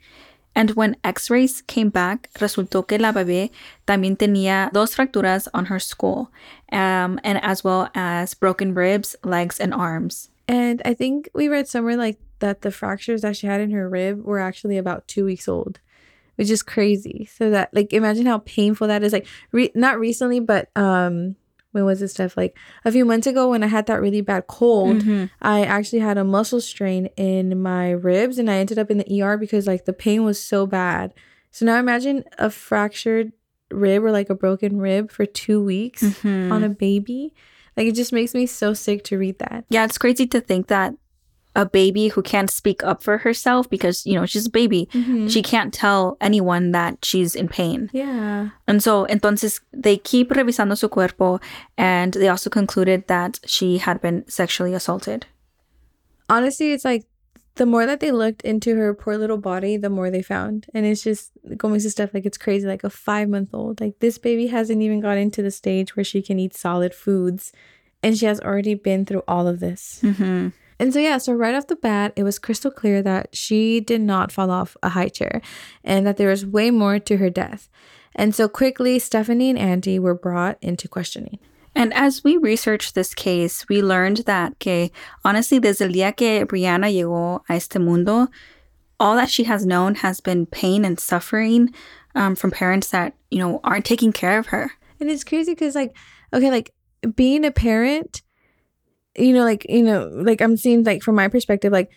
And 0.56 0.70
when 0.72 0.96
x 1.02 1.30
rays 1.30 1.62
came 1.62 1.90
back, 1.90 2.28
resultó 2.38 2.86
que 2.86 2.98
la 2.98 3.12
bebé 3.12 3.50
también 3.86 4.16
tenía 4.16 4.72
dos 4.72 4.94
fracturas 4.94 5.48
on 5.52 5.66
her 5.66 5.80
skull, 5.80 6.30
um, 6.72 7.18
and 7.24 7.42
as 7.42 7.64
well 7.64 7.88
as 7.94 8.34
broken 8.34 8.74
ribs, 8.74 9.16
legs, 9.24 9.58
and 9.58 9.74
arms. 9.74 10.30
And 10.46 10.80
I 10.84 10.94
think 10.94 11.28
we 11.34 11.48
read 11.48 11.66
somewhere 11.66 11.96
like 11.96 12.18
that 12.38 12.62
the 12.62 12.70
fractures 12.70 13.22
that 13.22 13.36
she 13.36 13.46
had 13.46 13.60
in 13.60 13.70
her 13.70 13.88
rib 13.88 14.24
were 14.24 14.38
actually 14.38 14.78
about 14.78 15.08
two 15.08 15.24
weeks 15.24 15.48
old, 15.48 15.80
which 16.36 16.50
is 16.50 16.62
crazy. 16.62 17.28
So 17.36 17.50
that 17.50 17.70
like 17.72 17.92
imagine 17.92 18.26
how 18.26 18.38
painful 18.38 18.88
that 18.88 19.02
is. 19.02 19.12
Like 19.12 19.26
re- 19.52 19.72
not 19.74 19.98
recently, 19.98 20.40
but 20.40 20.70
um 20.76 21.36
when 21.72 21.84
was 21.84 21.98
this 22.00 22.12
stuff? 22.12 22.36
Like 22.36 22.56
a 22.84 22.92
few 22.92 23.04
months 23.04 23.26
ago 23.26 23.50
when 23.50 23.64
I 23.64 23.66
had 23.66 23.86
that 23.86 24.00
really 24.00 24.20
bad 24.20 24.46
cold, 24.46 24.98
Mhm. 25.02 25.28
I 25.42 25.64
actually 25.64 25.98
had 25.98 26.16
a 26.18 26.22
muscle 26.24 26.60
strain 26.60 27.06
in 27.16 27.60
my 27.60 27.90
ribs 27.90 28.38
and 28.38 28.48
I 28.48 28.56
ended 28.58 28.78
up 28.78 28.90
in 28.92 28.98
the 28.98 29.20
ER 29.22 29.36
because 29.36 29.66
like 29.66 29.84
the 29.84 29.92
pain 29.92 30.22
was 30.24 30.40
so 30.42 30.66
bad. 30.66 31.12
So 31.50 31.66
now 31.66 31.78
imagine 31.78 32.24
a 32.38 32.48
fractured 32.50 33.32
rib 33.70 34.04
or 34.04 34.12
like 34.12 34.30
a 34.30 34.34
broken 34.36 34.78
rib 34.78 35.10
for 35.10 35.26
two 35.26 35.60
weeks 35.64 36.02
Mhm. 36.02 36.52
on 36.52 36.62
a 36.62 36.68
baby. 36.68 37.32
Like 37.76 37.88
it 37.88 37.96
just 37.96 38.12
makes 38.12 38.34
me 38.34 38.46
so 38.46 38.72
sick 38.72 39.02
to 39.04 39.18
read 39.18 39.40
that. 39.40 39.64
Yeah, 39.68 39.84
it's 39.84 39.98
crazy 39.98 40.28
to 40.28 40.40
think 40.40 40.68
that 40.68 40.94
a 41.56 41.64
baby 41.64 42.08
who 42.08 42.22
can't 42.22 42.50
speak 42.50 42.82
up 42.82 43.02
for 43.02 43.18
herself 43.18 43.70
because, 43.70 44.04
you 44.04 44.14
know, 44.14 44.26
she's 44.26 44.46
a 44.46 44.50
baby, 44.50 44.88
she 45.28 45.42
can't 45.42 45.72
tell 45.72 46.16
anyone 46.20 46.72
that 46.72 47.04
she's 47.04 47.34
in 47.34 47.48
pain. 47.48 47.90
Yeah. 47.92 48.50
And 48.66 48.82
so, 48.82 49.06
entonces, 49.06 49.60
they 49.72 49.96
keep 49.96 50.30
revisando 50.30 50.76
su 50.76 50.88
cuerpo 50.88 51.40
and 51.78 52.12
they 52.12 52.28
also 52.28 52.50
concluded 52.50 53.06
that 53.06 53.38
she 53.46 53.78
had 53.78 54.00
been 54.00 54.24
sexually 54.28 54.74
assaulted. 54.74 55.26
Honestly, 56.28 56.72
it's 56.72 56.84
like 56.84 57.04
the 57.56 57.66
more 57.66 57.86
that 57.86 58.00
they 58.00 58.10
looked 58.10 58.42
into 58.42 58.74
her 58.74 58.92
poor 58.94 59.16
little 59.16 59.36
body, 59.36 59.76
the 59.76 59.90
more 59.90 60.10
they 60.10 60.22
found. 60.22 60.66
And 60.74 60.84
it's 60.84 61.02
just 61.02 61.30
como 61.58 61.74
dice 61.76 61.90
stuff 61.90 62.12
like 62.12 62.26
it's 62.26 62.38
crazy, 62.38 62.66
like 62.66 62.82
a 62.82 62.90
five 62.90 63.28
month 63.28 63.50
old. 63.52 63.80
Like 63.80 64.00
this 64.00 64.18
baby 64.18 64.48
hasn't 64.48 64.82
even 64.82 65.00
got 65.00 65.18
into 65.18 65.42
the 65.42 65.52
stage 65.52 65.94
where 65.94 66.04
she 66.04 66.20
can 66.20 66.38
eat 66.40 66.54
solid 66.54 66.94
foods. 66.94 67.52
And 68.02 68.18
she 68.18 68.26
has 68.26 68.40
already 68.40 68.74
been 68.74 69.06
through 69.06 69.22
all 69.28 69.46
of 69.46 69.60
this. 69.60 70.00
hmm 70.00 70.48
And 70.78 70.92
so, 70.92 70.98
yeah, 70.98 71.18
so 71.18 71.32
right 71.32 71.54
off 71.54 71.68
the 71.68 71.76
bat, 71.76 72.12
it 72.16 72.24
was 72.24 72.38
crystal 72.38 72.70
clear 72.70 73.02
that 73.02 73.34
she 73.34 73.80
did 73.80 74.00
not 74.00 74.32
fall 74.32 74.50
off 74.50 74.76
a 74.82 74.90
high 74.90 75.08
chair 75.08 75.40
and 75.82 76.06
that 76.06 76.16
there 76.16 76.28
was 76.28 76.44
way 76.44 76.70
more 76.70 76.98
to 76.98 77.16
her 77.18 77.30
death. 77.30 77.68
And 78.14 78.34
so, 78.34 78.48
quickly, 78.48 78.98
Stephanie 78.98 79.50
and 79.50 79.58
Andy 79.58 79.98
were 79.98 80.14
brought 80.14 80.58
into 80.60 80.88
questioning. 80.88 81.38
And 81.74 81.92
as 81.94 82.22
we 82.22 82.36
researched 82.36 82.94
this 82.94 83.14
case, 83.14 83.68
we 83.68 83.82
learned 83.82 84.18
that 84.18 84.58
que 84.60 84.90
honestly, 85.24 85.58
desde 85.58 85.82
el 85.82 85.92
día 85.92 86.16
que 86.16 86.46
Brianna 86.46 86.92
llegó 86.92 87.40
a 87.48 87.54
este 87.54 87.78
mundo, 87.78 88.28
all 89.00 89.16
that 89.16 89.30
she 89.30 89.44
has 89.44 89.66
known 89.66 89.96
has 89.96 90.20
been 90.20 90.46
pain 90.46 90.84
and 90.84 91.00
suffering 91.00 91.74
um, 92.14 92.36
from 92.36 92.52
parents 92.52 92.90
that, 92.90 93.14
you 93.30 93.40
know, 93.40 93.60
aren't 93.64 93.84
taking 93.84 94.12
care 94.12 94.38
of 94.38 94.48
her. 94.48 94.70
And 95.00 95.10
it's 95.10 95.24
crazy 95.24 95.52
because, 95.52 95.74
like, 95.74 95.96
okay, 96.32 96.50
like 96.50 96.72
being 97.16 97.44
a 97.44 97.50
parent, 97.50 98.22
you 99.16 99.32
know, 99.32 99.44
like, 99.44 99.66
you 99.68 99.82
know, 99.82 100.08
like 100.12 100.40
I'm 100.40 100.56
seeing, 100.56 100.84
like, 100.84 101.02
from 101.02 101.14
my 101.14 101.28
perspective, 101.28 101.72
like, 101.72 101.90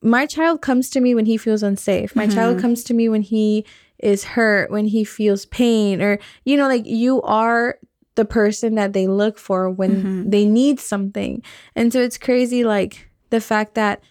my 0.00 0.26
child 0.26 0.62
comes 0.62 0.90
to 0.90 1.00
me 1.00 1.14
when 1.14 1.26
he 1.26 1.36
feels 1.36 1.62
unsafe. 1.62 2.16
My 2.16 2.26
child 2.26 2.56
mm-hmm. 2.56 2.62
comes 2.62 2.84
to 2.84 2.94
me 2.94 3.08
when 3.08 3.22
he 3.22 3.64
is 3.98 4.24
hurt, 4.24 4.70
when 4.70 4.86
he 4.86 5.04
feels 5.04 5.46
pain, 5.46 6.02
or, 6.02 6.18
you 6.44 6.56
know, 6.56 6.66
like, 6.66 6.86
you 6.86 7.22
are 7.22 7.78
the 8.14 8.24
person 8.24 8.74
that 8.74 8.92
they 8.92 9.06
look 9.06 9.38
for 9.38 9.70
when 9.70 9.96
mm-hmm. 9.96 10.30
they 10.30 10.44
need 10.44 10.80
something. 10.80 11.42
And 11.76 11.92
so 11.92 12.00
it's 12.00 12.18
crazy, 12.18 12.64
like, 12.64 13.08
the 13.30 13.40
fact 13.40 13.74
that 13.74 14.02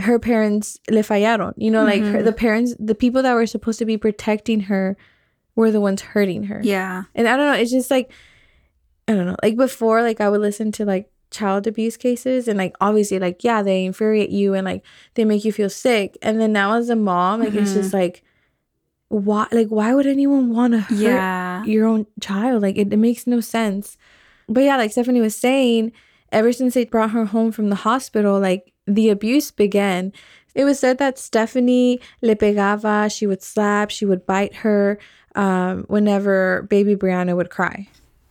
her 0.00 0.18
parents 0.18 0.78
le 0.90 1.02
fallaron, 1.02 1.54
you 1.56 1.70
know, 1.70 1.84
like 1.84 2.02
her, 2.02 2.18
mm-hmm. 2.18 2.24
the 2.24 2.32
parents, 2.32 2.74
the 2.78 2.94
people 2.94 3.22
that 3.22 3.34
were 3.34 3.46
supposed 3.46 3.80
to 3.80 3.84
be 3.84 3.96
protecting 3.96 4.60
her 4.60 4.96
were 5.56 5.72
the 5.72 5.80
ones 5.80 6.02
hurting 6.02 6.44
her. 6.44 6.60
Yeah. 6.62 7.04
And 7.16 7.26
I 7.26 7.36
don't 7.36 7.46
know, 7.46 7.58
it's 7.60 7.72
just 7.72 7.90
like 7.90 8.12
I 9.08 9.14
don't 9.14 9.26
know. 9.26 9.36
Like 9.42 9.56
before, 9.56 10.02
like 10.02 10.20
I 10.20 10.28
would 10.28 10.42
listen 10.42 10.70
to 10.72 10.84
like 10.84 11.10
child 11.30 11.66
abuse 11.66 11.96
cases 11.96 12.48
and 12.48 12.58
like 12.58 12.74
obviously 12.80 13.18
like 13.18 13.44
yeah, 13.44 13.62
they 13.62 13.84
infuriate 13.84 14.30
you 14.30 14.54
and 14.54 14.64
like 14.64 14.82
they 15.14 15.24
make 15.24 15.44
you 15.44 15.52
feel 15.52 15.70
sick. 15.70 16.16
And 16.22 16.40
then 16.40 16.52
now 16.52 16.74
as 16.74 16.88
a 16.90 16.96
mom, 16.96 17.40
like 17.40 17.54
it's 17.54 17.72
just 17.74 17.92
like 17.92 18.22
why 19.08 19.46
like 19.52 19.68
why 19.68 19.94
would 19.94 20.06
anyone 20.06 20.50
want 20.50 20.72
to 20.74 20.80
hurt 20.80 20.90
Yeah. 21.00 21.64
your 21.64 21.86
own 21.86 22.06
child? 22.20 22.62
Like 22.62 22.76
it, 22.76 22.92
it 22.92 22.96
makes 22.98 23.26
no 23.26 23.40
sense. 23.40 23.96
But 24.48 24.64
yeah, 24.64 24.76
like 24.76 24.92
Stephanie 24.92 25.20
was 25.20 25.36
saying, 25.36 25.92
ever 26.32 26.52
since 26.52 26.74
they 26.74 26.84
brought 26.84 27.10
her 27.10 27.26
home 27.26 27.52
from 27.52 27.68
the 27.70 27.76
hospital, 27.76 28.38
like 28.40 28.72
the 28.86 29.08
abuse 29.10 29.50
began. 29.50 30.12
It 30.54 30.64
was 30.64 30.78
said 30.78 30.98
that 30.98 31.18
Stephanie 31.18 32.00
le 32.22 32.34
pegaba, 32.34 33.14
she 33.14 33.26
would 33.26 33.42
slap, 33.42 33.90
she 33.90 34.04
would 34.06 34.26
bite 34.26 34.54
her 34.56 34.98
um, 35.34 35.84
whenever 35.88 36.62
baby 36.68 36.96
Brianna 36.96 37.36
would 37.36 37.50
cry. 37.50 37.86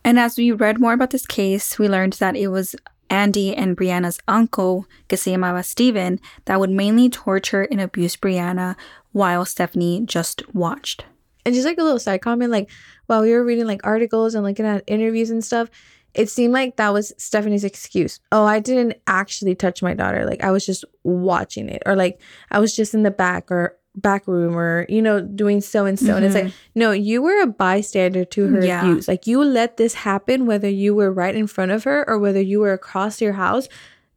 And 0.08 0.18
as 0.18 0.38
we 0.38 0.52
read 0.52 0.80
more 0.80 0.94
about 0.94 1.10
this 1.10 1.26
case, 1.26 1.78
we 1.78 1.86
learned 1.86 2.14
that 2.14 2.34
it 2.34 2.48
was 2.48 2.74
Andy 3.10 3.54
and 3.54 3.76
Brianna's 3.76 4.18
uncle, 4.26 4.86
que 5.06 5.18
se 5.18 5.36
Steven, 5.60 6.18
that 6.46 6.58
would 6.58 6.70
mainly 6.70 7.10
torture 7.10 7.68
and 7.70 7.78
abuse 7.78 8.16
Brianna 8.16 8.74
while 9.12 9.44
Stephanie 9.44 10.00
just 10.06 10.42
watched. 10.54 11.04
And 11.44 11.54
just 11.54 11.66
like 11.66 11.76
a 11.76 11.82
little 11.82 11.98
side 11.98 12.22
comment, 12.22 12.50
like 12.50 12.70
while 13.04 13.20
we 13.20 13.32
were 13.32 13.44
reading 13.44 13.66
like 13.66 13.82
articles 13.84 14.34
and 14.34 14.44
looking 14.44 14.64
at 14.64 14.82
interviews 14.86 15.28
and 15.28 15.44
stuff, 15.44 15.68
it 16.14 16.30
seemed 16.30 16.54
like 16.54 16.76
that 16.76 16.94
was 16.94 17.12
Stephanie's 17.18 17.62
excuse. 17.62 18.18
Oh, 18.32 18.46
I 18.46 18.60
didn't 18.60 18.94
actually 19.06 19.56
touch 19.56 19.82
my 19.82 19.92
daughter. 19.92 20.24
Like 20.24 20.42
I 20.42 20.52
was 20.52 20.64
just 20.64 20.86
watching 21.04 21.68
it, 21.68 21.82
or 21.84 21.94
like 21.96 22.18
I 22.50 22.60
was 22.60 22.74
just 22.74 22.94
in 22.94 23.02
the 23.02 23.10
back 23.10 23.50
or 23.50 23.77
back 24.00 24.26
room, 24.26 24.56
or 24.56 24.86
you 24.88 25.02
know, 25.02 25.20
doing 25.20 25.60
so 25.60 25.84
and 25.84 25.98
so. 25.98 26.16
And 26.16 26.24
it's 26.24 26.34
like, 26.34 26.44
mm-hmm. 26.44 26.80
no, 26.80 26.92
you 26.92 27.22
were 27.22 27.40
a 27.42 27.46
bystander 27.46 28.24
to 28.24 28.46
her 28.48 28.64
Yeah. 28.64 28.80
abuse. 28.82 29.08
Like 29.08 29.26
you 29.26 29.42
let 29.42 29.76
this 29.76 29.94
happen, 29.94 30.46
whether 30.46 30.68
you 30.68 30.94
were 30.94 31.12
right 31.12 31.34
in 31.34 31.46
front 31.46 31.70
of 31.72 31.84
her 31.84 32.08
or 32.08 32.18
whether 32.18 32.40
you 32.40 32.60
were 32.60 32.72
across 32.72 33.20
your 33.20 33.34
house. 33.34 33.68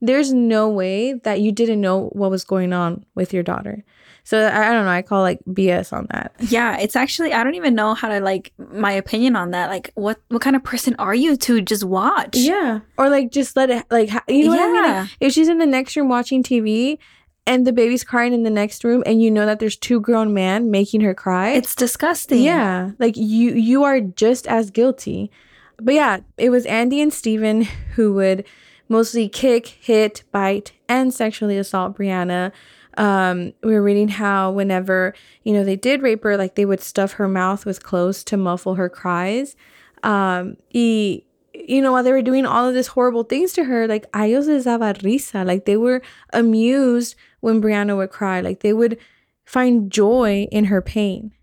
There's 0.03 0.33
no 0.33 0.67
way 0.67 1.13
that 1.13 1.41
you 1.41 1.51
didn't 1.51 1.79
know 1.79 2.07
what 2.13 2.31
was 2.31 2.43
going 2.43 2.73
on 2.73 3.05
with 3.13 3.33
your 3.33 3.43
daughter. 3.43 3.83
So 4.23 4.47
I, 4.47 4.71
don't 4.71 4.85
know. 4.85 4.91
I 4.91 5.01
call 5.01 5.21
like 5.21 5.39
BS 5.47 5.93
on 5.93 6.07
that. 6.11 6.33
Yeah, 6.39 6.77
it's 6.77 6.95
actually 6.95 7.33
I 7.33 7.43
don't 7.43 7.55
even 7.55 7.75
know 7.75 7.93
how 7.93 8.07
to 8.07 8.19
like 8.19 8.53
my 8.57 8.91
opinion 8.91 9.35
on 9.35 9.51
that. 9.51 9.69
Like 9.69 9.91
what 9.95 10.19
what 10.29 10.41
kind 10.41 10.55
of 10.55 10.63
person 10.63 10.95
are 10.99 11.15
you 11.15 11.35
to 11.37 11.61
just 11.61 11.83
watch? 11.83 12.37
Yeah. 12.37 12.81
Or 12.97 13.09
like 13.09 13.31
just 13.31 13.55
let 13.55 13.69
it 13.69 13.85
like 13.89 14.09
you 14.27 14.45
know 14.45 14.51
what 14.51 14.59
I 14.59 14.71
mean? 14.71 14.83
Like, 14.83 15.09
if 15.19 15.33
she's 15.33 15.47
in 15.47 15.57
the 15.57 15.65
next 15.65 15.95
room 15.95 16.09
watching 16.09 16.43
TV 16.43 16.99
and 17.47 17.65
the 17.65 17.73
baby's 17.73 18.03
crying 18.03 18.33
in 18.33 18.43
the 18.43 18.49
next 18.49 18.83
room 18.83 19.03
and 19.05 19.21
you 19.21 19.31
know 19.31 19.45
that 19.45 19.59
there's 19.59 19.75
two 19.77 19.99
grown 19.99 20.33
men 20.33 20.69
making 20.69 21.01
her 21.01 21.13
cry. 21.13 21.51
It's 21.51 21.75
disgusting. 21.75 22.41
yeah. 22.41 22.91
Like 22.99 23.15
you 23.17 23.53
you 23.53 23.83
are 23.83 23.99
just 23.99 24.47
as 24.47 24.69
guilty. 24.69 25.31
But 25.77 25.95
yeah, 25.95 26.19
it 26.37 26.49
was 26.51 26.65
Andy 26.67 27.01
and 27.01 27.11
Steven 27.11 27.63
who 27.95 28.13
would 28.13 28.45
mostly 28.87 29.27
kick, 29.27 29.67
hit, 29.67 30.23
bite, 30.31 30.73
and 30.87 31.13
sexually 31.13 31.57
assault 31.57 31.97
Brianna. 31.97 32.51
Um, 32.97 33.53
we 33.63 33.73
were 33.73 33.81
reading 33.81 34.09
how 34.09 34.51
whenever, 34.51 35.15
you 35.43 35.53
know, 35.53 35.63
they 35.63 35.77
did 35.77 36.01
rape 36.01 36.23
her, 36.23 36.37
like 36.37 36.55
they 36.55 36.65
would 36.65 36.81
stuff 36.81 37.13
her 37.13 37.27
mouth 37.27 37.65
with 37.65 37.83
clothes 37.83 38.23
to 38.25 38.37
muffle 38.37 38.75
her 38.75 38.89
cries. 38.89 39.55
Um, 40.03 40.57
y, 40.73 41.21
you 41.53 41.81
know, 41.81 41.93
while 41.93 42.03
they 42.03 42.11
were 42.11 42.21
doing 42.21 42.45
all 42.45 42.67
of 42.67 42.73
this 42.73 42.87
horrible 42.87 43.23
things 43.23 43.53
to 43.53 43.63
her, 43.63 43.87
like 43.87 44.05
ellos 44.13 44.47
les 44.47 44.65
daba 44.65 44.93
risa. 45.01 45.45
Like 45.45 45.65
they 45.65 45.77
were 45.77 46.01
amused 46.33 47.15
when 47.41 47.61
Brianna 47.61 47.97
would 47.97 48.09
cry. 48.11 48.39
Like 48.41 48.61
they 48.61 48.73
would 48.73 48.97
find 49.45 49.91
joy 49.91 50.47
in 50.51 50.65
her 50.65 50.81
pain. 50.81 51.33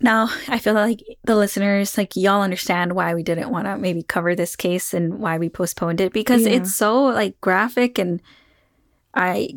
Now, 0.00 0.28
I 0.48 0.58
feel 0.58 0.74
like 0.74 1.02
the 1.24 1.36
listeners, 1.36 1.96
like 1.96 2.14
y'all 2.14 2.42
understand 2.42 2.92
why 2.92 3.14
we 3.14 3.22
didn't 3.22 3.50
want 3.50 3.66
to 3.66 3.78
maybe 3.78 4.02
cover 4.02 4.34
this 4.34 4.54
case 4.54 4.92
and 4.92 5.18
why 5.18 5.38
we 5.38 5.48
postponed 5.48 6.00
it 6.00 6.12
because 6.12 6.42
Yeah. 6.42 6.54
it's 6.54 6.74
so 6.74 7.04
like 7.04 7.40
graphic 7.40 7.98
and 7.98 8.20
I 9.14 9.50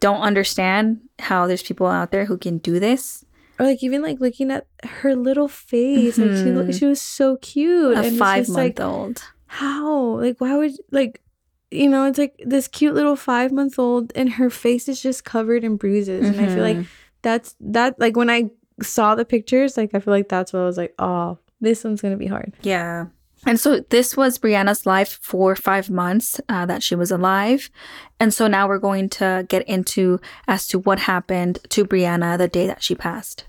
don't 0.00 0.20
understand 0.20 1.00
how 1.18 1.46
there's 1.46 1.62
people 1.62 1.86
out 1.86 2.10
there 2.10 2.26
who 2.26 2.36
can 2.36 2.58
do 2.58 2.78
this. 2.78 3.24
Or 3.58 3.66
like 3.66 3.82
even 3.82 4.02
like 4.02 4.20
looking 4.20 4.50
at 4.50 4.66
her 4.84 5.14
little 5.14 5.48
face, 5.48 6.18
like 6.18 6.30
she 6.30 6.44
mm-hmm. 6.44 6.70
she 6.72 6.86
was 6.86 7.00
so 7.00 7.36
cute. 7.36 7.96
A 7.96 8.02
and 8.02 8.18
five 8.18 8.46
just, 8.46 8.56
like, 8.56 8.78
month 8.78 8.80
old. 8.80 9.22
how? 9.46 10.20
Like 10.20 10.40
why 10.40 10.56
would 10.56 10.72
like 10.90 11.22
you 11.70 11.88
know, 11.88 12.04
it's 12.04 12.18
like 12.18 12.40
this 12.44 12.68
cute 12.68 12.94
little 12.94 13.16
five 13.16 13.52
month 13.52 13.78
old 13.78 14.12
and 14.14 14.34
her 14.34 14.50
face 14.50 14.88
is 14.88 15.00
just 15.00 15.24
covered 15.24 15.64
in 15.64 15.76
bruises. 15.76 16.28
And 16.28 16.40
I 16.40 16.46
feel 16.48 16.62
like 16.62 16.76
mm-hmm. 16.76 16.88
that's 17.22 17.56
that 17.60 17.98
like 17.98 18.16
when 18.16 18.30
I 18.30 18.50
saw 18.82 19.14
the 19.14 19.24
pictures, 19.24 19.76
like 19.76 19.94
I 19.94 20.00
feel 20.00 20.12
like 20.12 20.28
that's 20.28 20.52
what 20.52 20.60
I 20.60 20.66
was 20.66 20.76
like, 20.76 20.94
oh, 20.98 21.38
this 21.60 21.84
one's 21.84 22.02
gonna 22.02 22.16
be 22.16 22.26
hard. 22.26 22.52
Yeah. 22.62 23.06
And 23.46 23.60
so 23.60 23.80
this 23.90 24.16
was 24.16 24.38
Brianna's 24.38 24.86
life 24.86 25.18
for 25.20 25.54
five 25.54 25.90
months 25.90 26.40
uh, 26.48 26.66
that 26.66 26.82
she 26.82 26.94
was 26.94 27.10
alive. 27.10 27.70
And 28.18 28.32
so 28.32 28.46
now 28.46 28.66
we're 28.66 28.78
going 28.78 29.08
to 29.10 29.46
get 29.48 29.66
into 29.68 30.20
as 30.48 30.66
to 30.68 30.78
what 30.78 31.00
happened 31.00 31.58
to 31.70 31.84
Brianna 31.84 32.38
the 32.38 32.48
day 32.48 32.66
that 32.66 32.82
she 32.82 32.94
passed. 32.94 33.44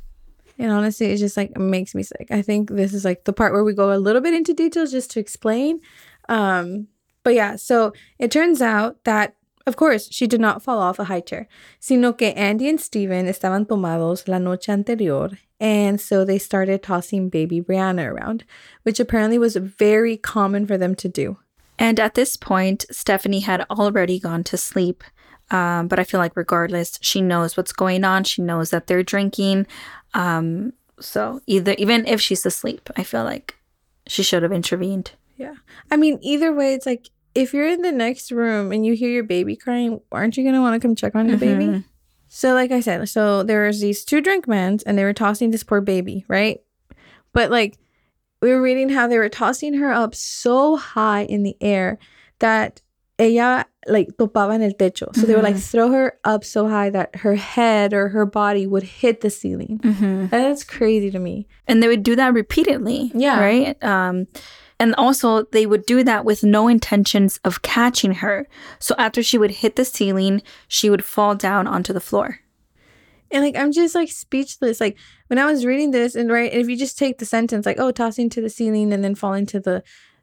And 0.58 0.72
honestly, 0.72 1.08
it 1.08 1.18
just 1.18 1.38
like 1.38 1.58
makes 1.58 1.94
me 1.96 2.04
sick. 2.04 2.28
I 2.30 2.42
think 2.42 2.70
this 2.70 2.94
is 2.94 3.06
like 3.06 3.26
the 3.26 3.34
part 3.34 3.54
where 3.54 3.64
we 3.64 3.74
go 3.74 3.94
a 3.94 4.00
little 4.00 4.22
bit 4.22 4.34
into 4.34 4.54
details 4.54 4.92
just 4.92 5.12
to 5.12 5.20
explain. 5.20 5.82
Um, 6.30 6.88
but 7.24 7.34
yeah, 7.34 7.56
so 7.56 7.94
it 8.20 8.32
turns 8.32 8.62
out 8.62 9.04
that 9.04 9.36
of 9.66 9.76
course 9.76 10.08
she 10.12 10.28
did 10.28 10.42
not 10.42 10.64
fall 10.64 10.80
off 10.80 11.00
a 11.00 11.06
high 11.06 11.22
chair, 11.22 11.48
sino 11.80 12.14
que 12.14 12.30
Andy 12.30 12.70
and 12.70 12.80
Steven 12.80 13.28
estaban 13.28 13.68
tomados 13.68 14.28
la 14.28 14.38
noche 14.38 14.70
anterior, 14.70 15.30
and 15.60 16.00
so 16.00 16.26
they 16.26 16.38
started 16.38 16.84
tossing 16.84 17.30
baby 17.30 17.62
Brianna 17.62 18.12
around, 18.12 18.44
which 18.84 19.00
apparently 19.00 19.38
was 19.38 19.56
very 19.56 20.18
common 20.18 20.66
for 20.66 20.78
them 20.78 20.96
to 20.96 21.08
do. 21.08 21.38
And 21.78 22.00
at 22.00 22.16
this 22.16 22.38
point, 22.38 22.86
Stephanie 22.92 23.42
had 23.42 23.66
already 23.70 24.20
gone 24.20 24.44
to 24.46 24.58
sleep. 24.58 25.04
Um, 25.52 25.88
but 25.88 26.00
I 26.00 26.04
feel 26.04 26.20
like, 26.20 26.36
regardless, 26.36 26.98
she 27.02 27.22
knows 27.22 27.56
what's 27.56 27.74
going 27.74 28.04
on. 28.04 28.24
She 28.24 28.42
knows 28.42 28.72
that 28.72 28.88
they're 28.88 29.04
drinking. 29.04 29.68
Um, 30.14 30.74
so 31.00 31.42
either 31.46 31.76
even 31.78 32.06
if 32.08 32.22
she's 32.22 32.46
asleep, 32.46 32.90
I 32.98 33.04
feel 33.04 33.24
like 33.24 33.56
she 34.08 34.24
should 34.24 34.44
have 34.44 34.52
intervened. 34.52 35.12
Yeah. 35.38 35.56
I 35.92 35.98
mean, 35.98 36.18
either 36.22 36.54
way, 36.54 36.74
it's 36.74 36.86
like 36.86 37.10
if 37.36 37.54
you're 37.54 37.68
in 37.68 37.82
the 37.82 37.92
next 37.92 38.32
room 38.32 38.72
and 38.72 38.86
you 38.86 38.94
hear 38.96 39.10
your 39.10 39.24
baby 39.24 39.56
crying, 39.56 40.00
aren't 40.12 40.38
you 40.38 40.44
going 40.44 40.56
to 40.56 40.62
want 40.62 40.82
to 40.82 40.86
come 40.86 40.96
check 40.96 41.16
on 41.16 41.28
your 41.28 41.38
baby? 41.38 41.84
So, 42.28 42.54
like 42.54 42.72
I 42.72 42.80
said, 42.80 43.08
so 43.08 43.44
there 43.44 43.68
was 43.68 43.80
these 43.82 44.04
two 44.04 44.22
drink 44.22 44.48
men 44.48 44.80
and 44.86 44.98
they 44.98 45.04
were 45.04 45.14
tossing 45.14 45.52
this 45.52 45.64
poor 45.64 45.82
baby, 45.82 46.26
right? 46.28 46.62
But 47.34 47.52
like 47.52 47.78
we 48.42 48.50
were 48.50 48.62
reading 48.62 48.90
how 48.90 49.08
they 49.08 49.18
were 49.18 49.30
tossing 49.30 49.76
her 49.76 49.92
up 49.92 50.16
so 50.16 50.76
high 50.76 51.24
in 51.24 51.44
the 51.44 51.56
air 51.62 51.98
that 52.40 52.82
ella 53.18 53.66
like 53.88 54.10
topaba 54.18 54.54
en 54.54 54.64
el 54.64 54.72
techo. 54.72 55.16
So 55.16 55.26
they 55.26 55.36
would 55.36 55.44
like 55.44 55.58
throw 55.58 55.92
her 55.92 56.18
up 56.24 56.44
so 56.44 56.68
high 56.68 56.90
that 56.90 57.18
her 57.18 57.36
head 57.36 57.94
or 57.94 58.10
her 58.10 58.26
body 58.26 58.66
would 58.68 58.84
hit 58.84 59.22
the 59.22 59.30
ceiling. 59.30 59.80
Mm-hmm. 59.80 60.04
And 60.04 60.30
that's 60.30 60.64
crazy 60.64 61.12
to 61.12 61.20
me. 61.20 61.48
And 61.68 61.82
they 61.82 61.88
would 61.88 62.04
do 62.04 62.16
that 62.16 62.34
repeatedly. 62.34 63.12
Yeah. 63.14 63.40
Right. 63.40 63.84
Um, 63.84 64.28
And 64.80 64.94
also, 64.96 65.44
they 65.54 65.66
would 65.66 65.86
do 65.86 66.04
that 66.04 66.26
with 66.26 66.44
no 66.44 66.68
intentions 66.68 67.40
of 67.46 67.62
catching 67.62 68.16
her. 68.16 68.46
So 68.80 68.94
after 68.98 69.24
she 69.24 69.38
would 69.38 69.52
hit 69.52 69.78
the 69.78 69.86
ceiling, 69.86 70.42
she 70.68 70.90
would 70.90 71.04
fall 71.06 71.34
down 71.36 71.66
onto 71.66 71.94
the 71.94 72.02
floor. 72.02 72.40
And 73.32 73.44
like 73.44 73.56
I'm 73.56 73.72
just 73.72 73.96
like 73.96 74.10
speechless. 74.12 74.80
Like 74.82 74.98
when 75.28 75.40
I 75.40 75.46
was 75.46 75.66
reading 75.66 75.92
this, 75.92 76.14
and 76.16 76.30
right, 76.30 76.54
if 76.54 76.68
you 76.70 76.78
just 76.78 76.98
take 76.98 77.18
the 77.18 77.26
sentence 77.26 77.66
like, 77.66 77.80
oh, 77.80 77.92
tossing 77.92 78.30
to 78.32 78.42
the 78.42 78.50
ceiling 78.50 78.92
and 78.94 79.04
then 79.04 79.16
falling 79.16 79.46
to 79.48 79.60
the 79.60 79.82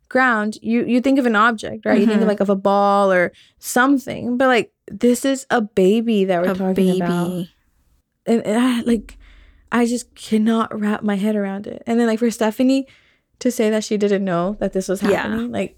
ground, 0.09 0.57
you 0.63 0.85
you 0.85 1.01
think 1.01 1.19
of 1.19 1.27
an 1.27 1.35
object, 1.35 1.85
right? 1.87 1.99
You 1.99 2.07
think 2.07 2.19
of 2.21 2.25
Mhm. 2.27 2.29
like 2.29 2.41
of 2.41 2.51
a 2.51 2.55
ball 2.57 3.11
or 3.11 3.33
something. 3.59 4.37
But 4.37 4.49
like 4.49 4.73
this 4.87 5.25
is 5.25 5.47
a 5.51 5.61
baby 5.63 6.27
that 6.27 6.43
we're 6.43 6.53
A 6.53 6.55
talking 6.55 6.75
baby. 6.75 7.01
about. 7.01 7.47
And, 8.27 8.47
and 8.47 8.59
I 8.63 8.81
like 8.83 9.17
I 9.73 9.87
just 9.87 10.15
cannot 10.15 10.79
wrap 10.79 11.03
my 11.03 11.17
head 11.17 11.35
around 11.37 11.67
it. 11.67 11.83
And 11.87 11.99
then 11.99 12.07
like 12.07 12.19
for 12.19 12.31
Stephanie 12.31 12.87
to 13.41 13.51
say 13.51 13.71
that 13.71 13.85
she 13.85 13.97
didn't 13.97 14.25
know 14.25 14.57
that 14.61 14.73
this 14.73 14.89
was 14.89 15.03
Yeah. 15.03 15.23
happening, 15.23 15.51
like 15.53 15.77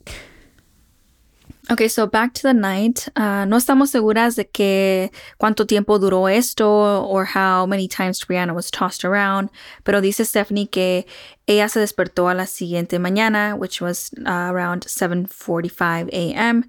Okay, 1.71 1.89
so 1.89 2.07
back 2.07 2.35
to 2.35 2.43
the 2.43 2.53
night. 2.53 3.09
Uh, 3.17 3.47
no 3.47 3.57
estamos 3.57 3.91
seguras 3.91 4.37
de 4.37 4.45
que 4.45 5.11
cuánto 5.41 5.67
tiempo 5.67 5.99
duró 5.99 6.27
esto 6.31 6.69
or 6.69 7.25
how 7.25 7.65
many 7.65 7.89
times 7.89 8.21
Brianna 8.21 8.55
was 8.55 8.71
tossed 8.71 9.03
around, 9.03 9.49
pero 9.83 10.03
dice 10.03 10.27
Stephanie 10.27 10.67
que 10.67 11.07
ella 11.49 11.71
se 11.71 11.81
despertó 11.81 12.31
a 12.31 12.35
la 12.35 12.45
siguiente 12.45 12.99
mañana, 12.99 13.57
which 13.59 13.81
was 13.81 14.11
uh, 14.27 14.51
around 14.53 14.85
7:45 14.85 16.11
a.m., 16.13 16.67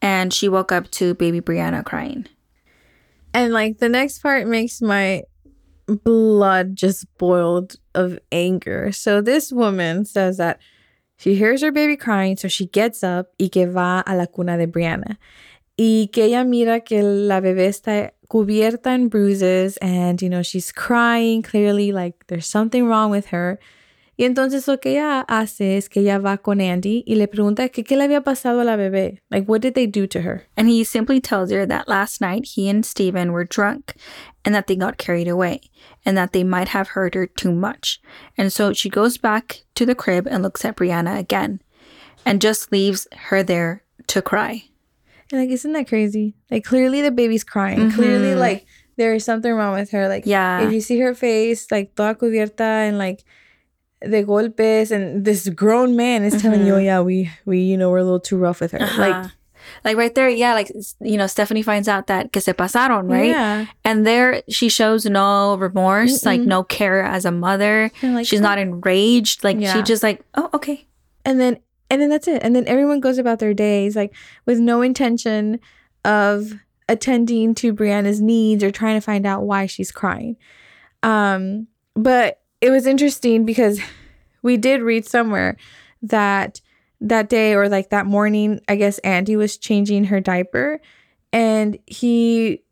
and 0.00 0.32
she 0.34 0.48
woke 0.48 0.72
up 0.72 0.90
to 0.90 1.14
baby 1.14 1.40
Brianna 1.40 1.84
crying. 1.84 2.26
And 3.32 3.52
like 3.52 3.78
the 3.78 3.88
next 3.88 4.18
part 4.22 4.48
makes 4.48 4.82
my 4.82 5.22
blood 5.96 6.76
just 6.76 7.06
boiled 7.18 7.76
of 7.94 8.18
anger. 8.30 8.92
So 8.92 9.20
this 9.20 9.52
woman 9.52 10.04
says 10.04 10.36
that 10.38 10.58
she 11.16 11.36
hears 11.36 11.62
her 11.62 11.70
baby 11.70 11.96
crying, 11.96 12.36
so 12.36 12.48
she 12.48 12.66
gets 12.66 13.04
up 13.04 13.32
y 13.38 13.48
que 13.48 13.66
va 13.66 14.02
a 14.06 14.16
la 14.16 14.26
cuna 14.26 14.58
de 14.58 14.66
Brianna. 14.66 15.18
Y 15.78 16.08
que 16.12 16.24
ella 16.24 16.44
mira 16.44 16.80
que 16.80 17.02
la 17.02 17.40
bebé 17.40 17.68
está 17.68 18.10
cubierta 18.28 18.86
en 18.86 19.08
bruises 19.08 19.76
and, 19.78 20.20
you 20.20 20.28
know, 20.28 20.42
she's 20.42 20.72
crying 20.72 21.42
clearly 21.42 21.92
like 21.92 22.26
there's 22.26 22.46
something 22.46 22.86
wrong 22.86 23.10
with 23.10 23.26
her. 23.26 23.58
Y 24.22 24.24
entonces 24.26 24.68
lo 24.68 24.78
que 24.78 24.90
ella 24.92 25.22
hace 25.26 25.76
es 25.76 25.88
que 25.88 25.98
ella 25.98 26.18
va 26.20 26.38
con 26.38 26.60
Andy 26.60 27.02
y 27.08 27.16
le 27.16 27.26
pregunta 27.26 27.68
que 27.70 27.82
qué 27.82 27.96
le 27.96 28.04
había 28.04 28.20
pasado 28.20 28.60
a 28.60 28.64
la 28.64 28.76
bebé. 28.76 29.18
Like, 29.32 29.48
what 29.48 29.60
did 29.62 29.74
they 29.74 29.88
do 29.88 30.06
to 30.06 30.20
her? 30.20 30.44
And 30.56 30.68
he 30.68 30.84
simply 30.84 31.20
tells 31.20 31.50
her 31.50 31.66
that 31.66 31.88
last 31.88 32.20
night 32.20 32.44
he 32.54 32.68
and 32.68 32.86
Steven 32.86 33.32
were 33.32 33.42
drunk 33.44 33.94
and 34.44 34.54
that 34.54 34.68
they 34.68 34.76
got 34.76 34.96
carried 34.96 35.26
away 35.26 35.60
and 36.06 36.16
that 36.16 36.32
they 36.32 36.44
might 36.44 36.68
have 36.68 36.90
hurt 36.90 37.14
her 37.16 37.26
too 37.26 37.50
much. 37.50 38.00
And 38.38 38.52
so 38.52 38.72
she 38.72 38.88
goes 38.88 39.18
back 39.18 39.64
to 39.74 39.84
the 39.84 39.96
crib 39.96 40.28
and 40.30 40.40
looks 40.40 40.64
at 40.64 40.76
Brianna 40.76 41.18
again 41.18 41.60
and 42.24 42.40
just 42.40 42.70
leaves 42.70 43.08
her 43.28 43.42
there 43.42 43.82
to 44.06 44.22
cry. 44.22 44.62
And 45.32 45.40
like, 45.40 45.50
isn't 45.50 45.72
that 45.72 45.88
crazy? 45.88 46.36
Like, 46.48 46.62
clearly 46.62 47.02
the 47.02 47.10
baby's 47.10 47.42
crying. 47.42 47.90
Clearly, 47.90 48.34
Mhm. 48.36 48.38
like, 48.38 48.66
there 48.96 49.14
is 49.14 49.24
something 49.24 49.52
wrong 49.52 49.74
with 49.74 49.90
her. 49.90 50.06
Like, 50.06 50.26
Yeah. 50.26 50.64
if 50.64 50.72
you 50.72 50.80
see 50.80 51.00
her 51.00 51.12
face, 51.12 51.72
like, 51.72 51.96
toda 51.96 52.14
cubierta 52.14 52.86
and 52.86 52.98
like 52.98 53.24
the 54.04 54.24
golpes, 54.24 54.90
and 54.90 55.24
this 55.24 55.48
grown 55.48 55.96
man 55.96 56.24
is 56.24 56.40
telling 56.42 56.66
you, 56.66 56.74
oh, 56.74 56.78
yeah, 56.78 57.00
we, 57.00 57.30
we, 57.44 57.60
you 57.60 57.76
know, 57.76 57.90
we're 57.90 57.98
a 57.98 58.04
little 58.04 58.20
too 58.20 58.36
rough 58.36 58.60
with 58.60 58.72
her. 58.72 58.78
Like, 58.78 59.14
Uh-huh. 59.14 59.28
like 59.84 59.96
right 59.96 60.14
there, 60.14 60.28
yeah, 60.28 60.54
like 60.54 60.70
you 61.00 61.16
know, 61.16 61.26
Stephanie 61.28 61.62
finds 61.62 61.86
out 61.88 62.06
that 62.08 62.32
que 62.32 62.40
se 62.42 62.52
pasaron, 62.54 63.08
right? 63.10 63.28
Yeah. 63.30 63.66
And 63.84 64.04
there 64.06 64.42
she 64.48 64.68
shows 64.68 65.06
no 65.06 65.54
remorse, 65.56 66.24
like 66.26 66.40
Mm-mm. 66.40 66.46
no 66.46 66.64
care 66.64 67.02
as 67.02 67.24
a 67.24 67.30
mother. 67.30 67.90
Like, 68.02 68.26
She's 68.26 68.40
not 68.40 68.58
enraged. 68.58 69.44
Like 69.44 69.58
Yeah. 69.60 69.72
she 69.72 69.82
just 69.82 70.02
like, 70.02 70.24
oh, 70.34 70.50
okay. 70.52 70.86
and 71.24 71.40
then 71.40 71.58
and 71.88 72.00
then 72.02 72.08
that's 72.10 72.26
it 72.26 72.42
and 72.42 72.56
then 72.56 72.66
everyone 72.66 72.98
goes 73.00 73.18
about 73.18 73.38
their 73.38 73.54
days 73.54 73.94
like 73.94 74.12
with 74.46 74.58
no 74.58 74.80
intention 74.82 75.60
of 76.04 76.54
attending 76.88 77.54
to 77.54 77.72
brianna's 77.74 78.18
needs 78.20 78.64
or 78.64 78.70
trying 78.72 78.96
to 78.96 79.00
find 79.04 79.26
out 79.26 79.42
why 79.44 79.66
she's 79.66 79.92
crying 79.92 80.34
um 81.02 81.66
but 81.94 82.40
it 82.62 82.70
was 82.70 82.86
interesting 82.86 83.44
because 83.44 83.78
we 84.40 84.56
did 84.56 84.80
read 84.80 85.04
somewhere 85.04 85.58
that 86.00 86.62
that 87.00 87.28
day 87.28 87.54
or 87.54 87.68
like 87.68 87.90
that 87.90 88.06
morning 88.06 88.60
i 88.68 88.76
guess 88.76 88.98
andy 89.00 89.36
was 89.36 89.58
changing 89.58 90.04
her 90.04 90.20
diaper 90.20 90.80
and 91.32 91.78
he 91.86 92.62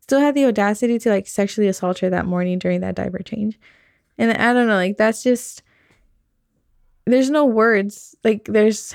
still 0.00 0.20
had 0.20 0.34
the 0.34 0.46
audacity 0.46 0.98
to 0.98 1.10
like 1.10 1.26
sexually 1.26 1.68
assault 1.68 2.00
her 2.00 2.10
that 2.10 2.26
morning 2.26 2.58
during 2.58 2.80
that 2.80 2.96
diaper 2.96 3.22
change 3.22 3.58
and 4.18 4.32
i 4.32 4.52
don't 4.52 4.66
know 4.66 4.74
like 4.74 4.96
that's 4.96 5.22
just 5.22 5.62
there's 7.06 7.30
no 7.30 7.44
words. 7.44 8.16
Like 8.24 8.44
there's 8.46 8.94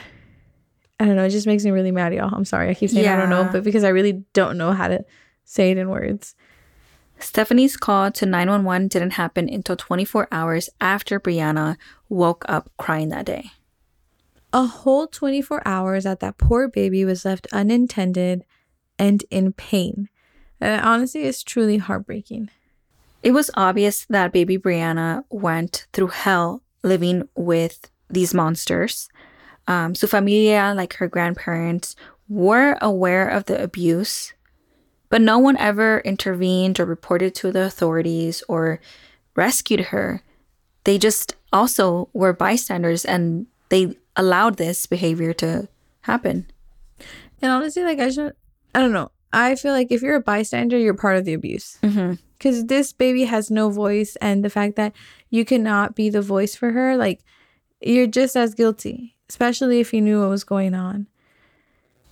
I 1.00 1.06
don't 1.06 1.16
know, 1.16 1.24
it 1.24 1.30
just 1.30 1.48
makes 1.48 1.64
me 1.64 1.72
really 1.72 1.92
mad, 1.92 2.14
y'all. 2.14 2.34
I'm 2.34 2.46
sorry. 2.46 2.70
I 2.70 2.74
keep 2.74 2.90
saying 2.90 3.08
I 3.08 3.16
don't 3.16 3.30
know, 3.30 3.48
but 3.52 3.64
because 3.64 3.84
I 3.84 3.90
really 3.90 4.24
don't 4.34 4.58
know 4.58 4.74
how 4.74 4.88
to 4.88 5.06
say 5.46 5.72
it 5.72 5.78
in 5.78 5.90
words. 5.90 6.36
Stephanie's 7.20 7.78
call 7.78 8.12
to 8.12 8.26
911 8.26 8.88
didn't 8.88 9.12
happen 9.12 9.50
until 9.50 9.76
24 9.76 10.28
hours 10.32 10.70
after 10.80 11.20
Brianna 11.20 11.78
woke 12.08 12.46
up 12.48 12.72
crying 12.78 13.10
that 13.10 13.26
day. 13.26 13.52
A 14.52 14.66
whole 14.66 15.06
24 15.06 15.62
hours 15.66 16.06
that 16.06 16.22
that 16.22 16.38
poor 16.38 16.68
baby 16.68 17.06
was 17.06 17.26
left 17.26 17.48
unintended 17.52 18.46
and 18.98 19.24
in 19.30 19.54
pain. 19.54 20.10
And 20.60 20.82
honestly, 20.82 21.24
it's 21.24 21.44
truly 21.44 21.78
heartbreaking. 21.78 22.50
It 23.22 23.32
was 23.32 23.52
obvious 23.56 24.06
that 24.10 24.32
baby 24.32 24.58
Brianna 24.58 25.24
went 25.30 25.88
through 25.94 26.08
hell 26.08 26.64
living 26.84 27.28
with 27.36 27.92
these 28.10 28.34
monsters. 28.34 29.10
Um, 29.68 29.94
su 29.94 30.08
familia, 30.08 30.74
like 30.76 30.94
her 30.96 31.08
grandparents, 31.08 31.96
were 32.28 32.78
aware 32.82 33.28
of 33.28 33.46
the 33.46 33.62
abuse, 33.62 34.34
but 35.10 35.22
no 35.22 35.38
one 35.40 35.58
ever 35.58 36.00
intervened 36.00 36.80
or 36.80 36.86
reported 36.86 37.36
to 37.36 37.52
the 37.52 37.64
authorities 37.64 38.44
or 38.48 38.80
rescued 39.36 39.86
her. 39.86 40.24
They 40.84 40.98
just 40.98 41.36
also 41.52 42.10
were 42.14 42.34
bystanders 42.34 43.06
and 43.06 43.48
they 43.70 43.96
allowed 44.16 44.58
this 44.58 44.86
behavior 44.86 45.34
to 45.34 45.68
happen. 46.02 46.46
And 47.42 47.52
honestly, 47.52 47.84
like 47.84 48.00
I 48.00 48.10
should 48.10 48.34
I 48.74 48.80
don't 48.80 48.92
know. 48.94 49.12
I 49.32 49.56
feel 49.56 49.74
like 49.74 49.92
if 49.92 50.02
you're 50.02 50.16
a 50.16 50.22
bystander, 50.22 50.78
you're 50.78 50.94
part 50.94 51.18
of 51.18 51.26
the 51.26 51.34
abuse. 51.34 51.78
Mm-hmm. 51.84 52.14
because 52.38 52.66
this 52.66 52.94
baby 52.94 53.26
has 53.26 53.52
no 53.52 53.70
voice 53.70 54.16
and 54.22 54.44
the 54.44 54.50
fact 54.50 54.76
that 54.76 54.94
you 55.30 55.46
cannot 55.46 55.96
be 55.96 56.10
the 56.10 56.22
voice 56.22 56.56
for 56.56 56.72
her 56.72 56.96
like 56.98 57.20
you're 57.82 58.08
just 58.08 58.36
as 58.36 58.54
guilty 58.56 59.16
especially 59.30 59.80
if 59.80 59.94
you 59.94 60.02
knew 60.02 60.22
what 60.22 60.30
was 60.30 60.44
going 60.44 60.74
on 60.74 61.06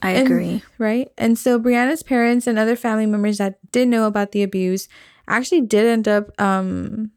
I 0.01 0.11
And- 0.11 0.27
agree. 0.27 0.63
right 0.77 1.09
and 1.17 1.37
so 1.37 1.59
brianna's 1.59 2.03
parents 2.03 2.45
and 2.47 2.57
other 2.59 2.75
family 2.75 3.05
members 3.05 3.37
that 3.39 3.55
did 3.71 3.87
know 3.87 4.05
about 4.05 4.31
the 4.31 4.43
abuse 4.43 4.87
actually 5.27 5.61
did 5.61 5.85
end 5.85 6.07
up 6.07 6.29
um 6.39 7.11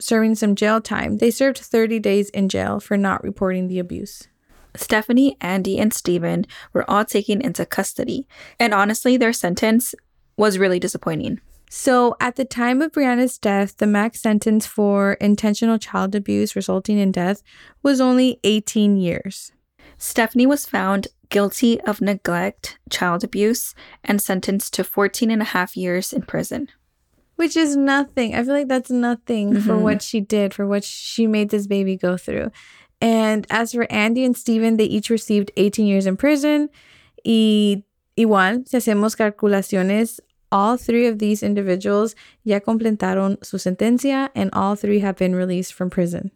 serving 0.00 0.34
some 0.34 0.54
jail 0.54 0.80
time 0.80 1.18
they 1.18 1.30
served 1.30 1.58
30 1.58 1.98
days 1.98 2.30
in 2.30 2.48
jail 2.48 2.78
for 2.80 2.96
not 2.96 3.22
reporting 3.24 3.68
the 3.68 3.78
abuse 3.78 4.28
Stephanie, 4.76 5.36
Andy, 5.40 5.78
and 5.78 5.94
Stephen 5.94 6.46
were 6.72 6.84
all 6.90 7.04
taken 7.04 7.40
into 7.40 7.64
custody. 7.64 8.26
And 8.58 8.74
honestly, 8.74 9.16
their 9.16 9.32
sentence 9.32 9.94
was 10.36 10.58
really 10.58 10.80
disappointing. 10.80 11.40
So, 11.70 12.16
at 12.20 12.34
the 12.34 12.44
time 12.44 12.82
of 12.82 12.90
Brianna's 12.90 13.38
death, 13.38 13.76
the 13.76 13.86
max 13.86 14.20
sentence 14.20 14.66
for 14.66 15.12
intentional 15.20 15.78
child 15.78 16.16
abuse 16.16 16.56
resulting 16.56 16.98
in 16.98 17.12
death 17.12 17.40
was 17.84 18.00
only 18.00 18.40
18 18.42 18.96
years. 18.96 19.52
Stephanie 19.96 20.44
was 20.44 20.66
found 20.66 21.06
guilty 21.30 21.80
of 21.82 22.00
neglect, 22.00 22.78
child 22.90 23.24
abuse, 23.24 23.74
and 24.02 24.20
sentenced 24.20 24.74
to 24.74 24.84
14 24.84 25.30
and 25.30 25.42
a 25.42 25.46
half 25.46 25.76
years 25.76 26.12
in 26.12 26.22
prison. 26.22 26.68
which 27.36 27.56
is 27.56 27.74
nothing. 27.76 28.32
I 28.32 28.44
feel 28.44 28.54
like 28.54 28.68
that's 28.68 28.92
nothing 28.92 29.60
for 29.60 29.74
Mhm. 29.74 29.80
what 29.80 30.02
she 30.02 30.20
did, 30.20 30.54
for 30.54 30.68
what 30.68 30.84
she 30.84 31.26
made 31.26 31.50
this 31.50 31.66
baby 31.66 31.96
go 31.96 32.16
through. 32.16 32.52
And 33.00 33.44
as 33.50 33.72
for 33.72 33.90
Andy 33.90 34.24
and 34.24 34.36
Steven, 34.36 34.76
they 34.76 34.84
each 34.84 35.10
received 35.10 35.50
18 35.56 35.84
years 35.88 36.06
in 36.06 36.16
prison. 36.16 36.68
Y 37.26 37.82
igual, 38.16 38.62
si 38.68 38.76
hacemos 38.78 39.16
calculaciones, 39.16 40.20
all 40.52 40.76
three 40.76 41.08
of 41.08 41.18
these 41.18 41.42
individuals 41.42 42.14
ya 42.44 42.60
completaron 42.60 43.44
su 43.44 43.56
sentencia 43.58 44.28
and 44.36 44.48
all 44.52 44.76
three 44.76 45.00
have 45.00 45.16
been 45.16 45.34
released 45.34 45.72
from 45.74 45.90
prison. 45.90 46.30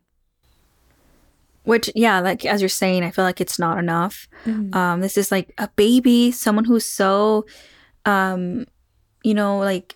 Which, 1.68 1.90
yeah, 1.94 2.20
like 2.20 2.46
as 2.46 2.62
you're 2.62 2.70
saying, 2.70 3.04
I 3.04 3.10
feel 3.10 3.26
like 3.26 3.42
it's 3.42 3.58
not 3.58 3.76
enough. 3.76 4.26
Um, 4.72 5.02
this 5.02 5.18
is 5.18 5.30
like 5.30 5.52
a 5.58 5.68
baby, 5.76 6.32
someone 6.32 6.64
who's 6.64 6.86
so, 6.86 7.44
um, 8.06 8.64
you 9.22 9.34
know, 9.34 9.58
like 9.58 9.94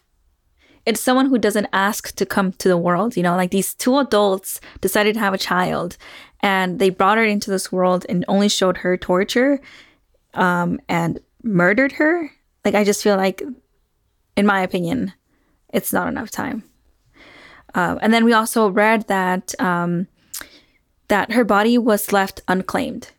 it's 0.85 1.01
someone 1.01 1.31
who 1.31 1.39
doesn't 1.39 1.69
ask 1.73 2.15
to 2.17 2.27
come 2.27 2.53
to 2.53 2.69
the 2.69 2.77
world. 2.77 3.17
You 3.17 3.23
know, 3.23 3.37
like 3.37 3.53
these 3.53 3.73
two 3.75 3.97
adults 3.97 4.61
decided 4.83 5.15
to 5.15 5.21
have 5.21 5.33
a 5.33 5.39
child, 5.39 5.97
and 6.41 6.79
they 6.79 6.91
brought 6.91 7.17
her 7.17 7.25
into 7.25 7.51
this 7.51 7.73
world 7.73 8.05
and 8.07 8.23
only 8.29 8.51
showed 8.51 8.77
her 8.85 8.99
torture, 8.99 9.59
um, 10.35 10.79
and 10.91 11.21
murdered 11.43 11.93
her. 11.93 12.31
Like 12.67 12.75
I 12.75 12.85
just 12.85 13.03
feel 13.03 13.17
like, 13.17 13.43
in 14.37 14.45
my 14.45 14.61
opinion, 14.61 15.15
it's 15.73 15.93
not 15.93 16.09
enough 16.09 16.31
time. 16.31 16.65
Uh, 17.75 17.97
and 18.03 18.13
then 18.13 18.27
we 18.27 18.35
also 18.35 18.69
read 18.69 19.09
that 19.09 19.59
um, 19.59 20.07
that 21.13 21.33
her 21.33 21.45
body 21.45 21.77
was 21.77 22.11
left 22.11 22.41
unclaimed. 22.49 23.13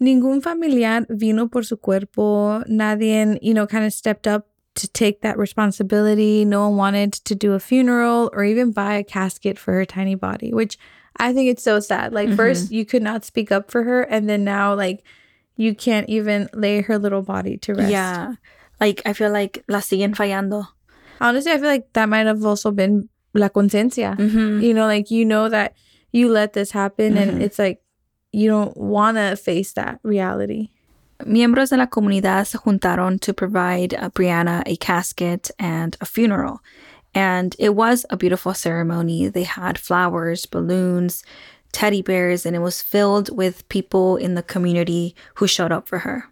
Ningún 0.00 0.40
familiar 0.40 1.04
vino 1.10 1.48
por 1.48 1.64
su 1.64 1.76
cuerpo. 1.76 2.62
Nadie, 2.68 3.38
you 3.42 3.52
know, 3.52 3.66
kind 3.66 3.84
of 3.84 3.92
stepped 3.92 4.28
up 4.28 4.46
to 4.76 4.86
take 4.86 5.20
that 5.22 5.36
responsibility. 5.36 6.44
No 6.44 6.68
one 6.68 6.76
wanted 6.76 7.12
to 7.26 7.34
do 7.34 7.54
a 7.54 7.58
funeral 7.58 8.30
or 8.32 8.44
even 8.44 8.70
buy 8.70 8.94
a 8.94 9.02
casket 9.02 9.58
for 9.58 9.74
her 9.74 9.84
tiny 9.84 10.14
body, 10.14 10.54
which 10.54 10.78
I 11.16 11.32
think 11.32 11.50
it's 11.50 11.64
so 11.64 11.80
sad. 11.80 12.12
Like, 12.12 12.30
first, 12.34 12.70
you 12.70 12.86
could 12.86 13.02
not 13.02 13.24
speak 13.24 13.50
up 13.50 13.70
for 13.70 13.82
her, 13.82 14.02
and 14.02 14.30
then 14.30 14.44
now, 14.44 14.74
like, 14.74 15.02
you 15.56 15.74
can't 15.74 16.08
even 16.08 16.48
lay 16.54 16.82
her 16.82 16.98
little 16.98 17.22
body 17.22 17.58
to 17.66 17.74
rest. 17.74 17.90
Yeah. 17.90 18.34
Like, 18.80 19.02
I 19.04 19.12
feel 19.12 19.32
like 19.32 19.64
la 19.68 19.80
siguen 19.80 20.14
fallando. 20.14 20.68
Honestly, 21.20 21.50
I 21.50 21.58
feel 21.58 21.66
like 21.66 21.92
that 21.94 22.08
might 22.08 22.26
have 22.26 22.44
also 22.46 22.70
been 22.70 23.08
la 23.34 23.48
conciencia. 23.48 24.16
Mhm. 24.16 24.62
You 24.62 24.72
know, 24.72 24.86
like, 24.86 25.10
you 25.10 25.24
know 25.24 25.48
that 25.48 25.74
you 26.12 26.28
let 26.28 26.52
this 26.52 26.70
happen, 26.72 27.14
Mhm. 27.14 27.16
and 27.22 27.42
it's 27.42 27.58
like 27.58 27.82
you 28.32 28.48
don't 28.48 28.76
want 28.76 29.16
to 29.16 29.36
face 29.36 29.72
that 29.72 29.98
reality. 30.02 30.70
Miembros 31.24 31.70
de 31.70 31.76
la 31.76 31.86
comunidad 31.86 32.46
se 32.46 32.58
juntaron 32.58 33.20
to 33.20 33.32
provide 33.32 33.94
uh, 33.94 34.08
Brianna 34.10 34.62
a 34.66 34.76
casket 34.76 35.50
and 35.58 35.96
a 36.00 36.06
funeral. 36.06 36.60
And 37.14 37.54
it 37.58 37.74
was 37.74 38.06
a 38.10 38.16
beautiful 38.16 38.54
ceremony. 38.54 39.28
They 39.28 39.44
had 39.44 39.78
flowers, 39.78 40.46
balloons, 40.46 41.22
teddy 41.70 42.02
bears, 42.02 42.44
and 42.46 42.56
it 42.56 42.60
was 42.60 42.80
filled 42.82 43.28
with 43.36 43.68
people 43.68 44.16
in 44.16 44.34
the 44.34 44.42
community 44.42 45.14
who 45.36 45.46
showed 45.46 45.72
up 45.72 45.86
for 45.86 46.00
her. 46.00 46.24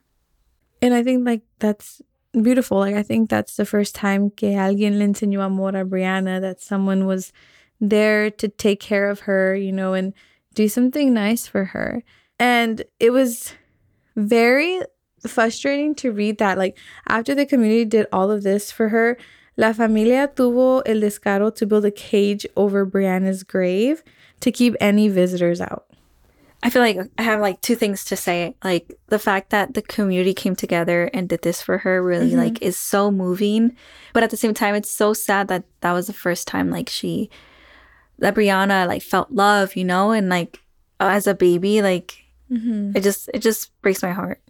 And 0.82 0.94
I 0.94 1.02
think 1.02 1.24
like 1.26 1.42
that's 1.58 2.00
beautiful. 2.32 2.78
Like 2.78 2.94
I 2.96 3.02
think 3.02 3.28
that's 3.28 3.56
the 3.56 3.66
first 3.66 3.94
time 3.94 4.30
que 4.30 4.48
alguien 4.56 4.98
le 4.98 5.04
enseñó 5.06 5.44
amor 5.44 5.76
a 5.76 5.84
Brianna, 5.84 6.40
that 6.40 6.60
someone 6.60 7.04
was 7.06 7.32
there 7.80 8.30
to 8.30 8.48
take 8.48 8.80
care 8.80 9.08
of 9.08 9.20
her, 9.20 9.54
you 9.54 9.72
know, 9.72 9.94
and 9.94 10.12
do 10.54 10.68
something 10.68 11.12
nice 11.14 11.46
for 11.46 11.66
her. 11.66 12.02
And 12.38 12.84
it 12.98 13.10
was 13.10 13.54
very 14.16 14.80
frustrating 15.26 15.94
to 15.96 16.12
read 16.12 16.38
that. 16.38 16.58
Like 16.58 16.76
after 17.08 17.34
the 17.34 17.46
community 17.46 17.84
did 17.84 18.06
all 18.12 18.30
of 18.30 18.42
this 18.42 18.70
for 18.72 18.88
her, 18.88 19.16
La 19.56 19.72
Familia 19.72 20.28
tuvo 20.28 20.82
el 20.86 20.96
descaro 21.00 21.54
to 21.54 21.66
build 21.66 21.84
a 21.84 21.90
cage 21.90 22.46
over 22.56 22.86
Brianna's 22.86 23.42
grave 23.42 24.02
to 24.40 24.50
keep 24.50 24.74
any 24.80 25.08
visitors 25.08 25.60
out. 25.60 25.86
I 26.62 26.68
feel 26.68 26.82
like 26.82 26.98
I 27.16 27.22
have 27.22 27.40
like 27.40 27.60
two 27.62 27.74
things 27.74 28.04
to 28.06 28.16
say. 28.16 28.54
Like 28.62 28.92
the 29.08 29.18
fact 29.18 29.50
that 29.50 29.72
the 29.74 29.82
community 29.82 30.34
came 30.34 30.54
together 30.54 31.10
and 31.14 31.28
did 31.28 31.42
this 31.42 31.62
for 31.62 31.78
her 31.78 32.02
really 32.02 32.32
Mhm. 32.32 32.36
like 32.36 32.62
is 32.62 32.76
so 32.78 33.10
moving. 33.10 33.76
But 34.12 34.22
at 34.22 34.30
the 34.30 34.36
same 34.36 34.52
time, 34.54 34.74
it's 34.74 34.90
so 34.90 35.12
sad 35.14 35.48
that 35.48 35.64
that 35.80 35.92
was 35.92 36.06
the 36.06 36.12
first 36.12 36.46
time 36.46 36.70
like 36.70 36.88
she, 36.90 37.30
that 38.20 38.34
Brianna 38.34 38.86
like 38.86 39.02
felt 39.02 39.30
love, 39.32 39.74
you 39.76 39.84
know, 39.84 40.12
and 40.12 40.28
like 40.28 40.60
as 41.00 41.26
a 41.26 41.34
baby, 41.34 41.82
like 41.82 42.16
Mm-hmm. 42.50 42.96
it 42.96 43.02
just 43.04 43.30
it 43.32 43.38
just 43.42 43.70
breaks 43.80 44.02
my 44.02 44.10
heart. 44.10 44.40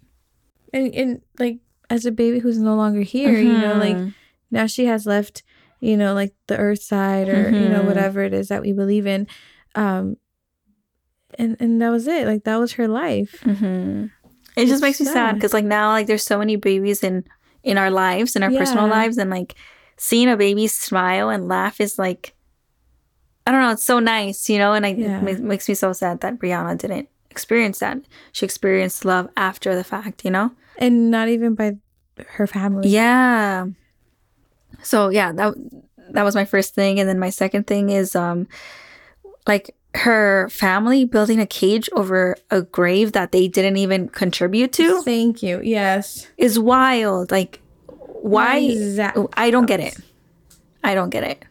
and, 0.72 0.94
and 0.94 1.20
like 1.38 1.58
as 1.90 2.06
a 2.06 2.10
baby 2.12 2.38
who's 2.38 2.56
no 2.58 2.74
longer 2.74 3.00
here 3.02 3.36
you 3.38 3.58
know 3.58 3.76
like 3.76 3.96
Mhm. 3.96 4.14
now 4.50 4.64
she 4.66 4.86
has 4.86 5.04
left 5.04 5.42
you 5.80 5.96
know 5.98 6.14
like 6.14 6.32
the 6.46 6.56
earth 6.56 6.80
side 6.80 7.28
or 7.28 7.50
you 7.50 7.68
know 7.68 7.82
Mhm. 7.82 7.86
whatever 7.86 8.22
it 8.22 8.32
is 8.32 8.48
that 8.48 8.62
we 8.62 8.72
believe 8.72 9.04
in 9.06 9.26
um 9.74 10.16
and 11.38 11.56
and 11.60 11.80
that 11.82 11.90
was 11.90 12.06
it 12.06 12.26
like 12.26 12.44
that 12.44 12.56
was 12.56 12.72
her 12.74 12.88
life 12.88 13.40
Mhm. 13.44 14.10
It 14.56 14.62
It's 14.62 14.70
just 14.70 14.82
makes 14.82 14.98
me 15.00 15.06
sad 15.06 15.12
sad. 15.14 15.34
because 15.34 15.52
like 15.52 15.64
now 15.64 15.90
like 15.92 16.06
there's 16.06 16.24
so 16.24 16.38
many 16.38 16.56
babies 16.56 17.02
in 17.04 17.24
in 17.62 17.76
our 17.78 17.90
lives 17.90 18.34
in 18.36 18.42
our 18.42 18.50
personal 18.50 18.88
lives 18.88 19.18
and 19.18 19.30
like 19.30 19.54
seeing 19.96 20.28
a 20.28 20.36
baby 20.36 20.66
smile 20.66 21.28
and 21.28 21.48
laugh 21.48 21.80
is 21.80 21.98
like 21.98 22.34
I 23.50 23.52
don't 23.52 23.62
know 23.62 23.72
it's 23.72 23.82
so 23.82 23.98
nice 23.98 24.48
you 24.48 24.58
know 24.58 24.74
and 24.74 24.84
like 24.84 24.96
Yeah. 24.96 25.18
it 25.18 25.40
ma- 25.42 25.48
makes 25.48 25.68
me 25.68 25.74
so 25.74 25.92
sad 25.92 26.20
that 26.20 26.38
Brianna 26.38 26.78
didn't 26.78 27.08
experience 27.32 27.80
that 27.80 27.98
she 28.30 28.46
experienced 28.46 29.04
love 29.04 29.28
after 29.36 29.74
the 29.74 29.82
fact 29.82 30.24
you 30.24 30.30
know 30.30 30.52
and 30.78 31.10
not 31.10 31.28
even 31.28 31.56
by 31.56 31.76
her 32.28 32.46
family 32.46 32.88
yeah 32.88 33.66
so 34.82 35.08
yeah 35.08 35.32
that 35.32 35.54
that 36.10 36.22
was 36.22 36.36
my 36.36 36.44
first 36.44 36.74
thing 36.76 37.00
and 37.00 37.08
then 37.08 37.18
my 37.18 37.30
second 37.30 37.66
thing 37.66 37.90
is 37.90 38.14
um 38.14 38.46
like 39.48 39.74
her 39.94 40.48
family 40.50 41.04
building 41.04 41.40
a 41.40 41.46
cage 41.46 41.88
over 41.94 42.36
a 42.52 42.62
grave 42.62 43.10
that 43.12 43.32
they 43.32 43.48
didn't 43.48 43.76
even 43.78 44.08
contribute 44.08 44.72
to 44.72 45.02
thank 45.02 45.42
you 45.42 45.60
yes 45.64 46.28
is 46.38 46.56
wild. 46.56 47.32
Like, 47.32 47.60
why? 48.22 48.58
Exactly. 48.58 49.26
I 49.36 49.50
don't 49.50 49.66
get 49.66 49.80
it. 49.80 49.96
I 50.84 50.94
don't 50.94 51.10
get 51.10 51.24
it. 51.24 51.44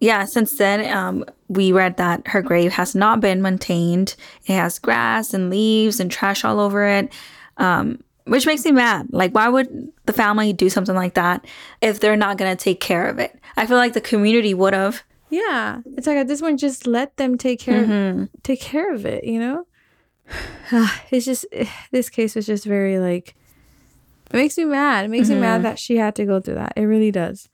Yeah, 0.00 0.24
since 0.24 0.56
then, 0.56 0.90
um, 0.96 1.24
we 1.48 1.72
read 1.72 1.98
that 1.98 2.26
her 2.28 2.40
grave 2.42 2.72
has 2.72 2.94
not 2.94 3.20
been 3.20 3.42
maintained. 3.42 4.16
It 4.46 4.54
has 4.54 4.78
grass 4.78 5.34
and 5.34 5.50
leaves 5.50 6.00
and 6.00 6.10
trash 6.10 6.42
all 6.44 6.58
over 6.58 6.86
it, 6.86 7.12
um, 7.58 8.02
which 8.24 8.46
makes 8.46 8.64
me 8.64 8.72
mad. 8.72 9.08
Like, 9.10 9.32
why 9.34 9.48
would 9.48 9.92
the 10.06 10.12
family 10.14 10.52
do 10.54 10.70
something 10.70 10.94
like 10.94 11.14
that 11.14 11.44
if 11.82 12.00
they're 12.00 12.16
not 12.16 12.38
going 12.38 12.56
to 12.56 12.62
take 12.64 12.80
care 12.80 13.06
of 13.08 13.18
it? 13.18 13.38
I 13.58 13.66
feel 13.66 13.76
like 13.76 13.92
the 13.92 14.00
community 14.00 14.54
would 14.54 14.72
have. 14.72 15.02
yeah 15.28 15.80
it's 15.96 16.06
like 16.06 16.16
at 16.16 16.26
this 16.28 16.40
point 16.40 16.58
just 16.58 16.86
let 16.86 17.16
them 17.16 17.36
take 17.38 17.60
care 17.60 17.84
Mm-hmm. 17.84 18.24
take 18.42 18.60
care 18.60 18.92
of 18.94 19.04
it 19.06 19.22
you 19.24 19.38
know 19.38 19.66
it's 21.10 21.24
just 21.26 21.44
this 21.92 22.08
case 22.08 22.34
was 22.34 22.46
just 22.46 22.64
very 22.64 22.98
like 22.98 23.34
it 24.32 24.36
makes 24.36 24.56
me 24.58 24.64
mad 24.64 25.04
it 25.04 25.08
makes 25.08 25.28
me 25.28 25.36
mad 25.38 25.62
that 25.62 25.78
she 25.78 25.96
had 25.98 26.14
to 26.16 26.24
go 26.24 26.40
through 26.40 26.54
that 26.56 26.72
it 26.76 26.82
really 26.84 27.10
does 27.12 27.48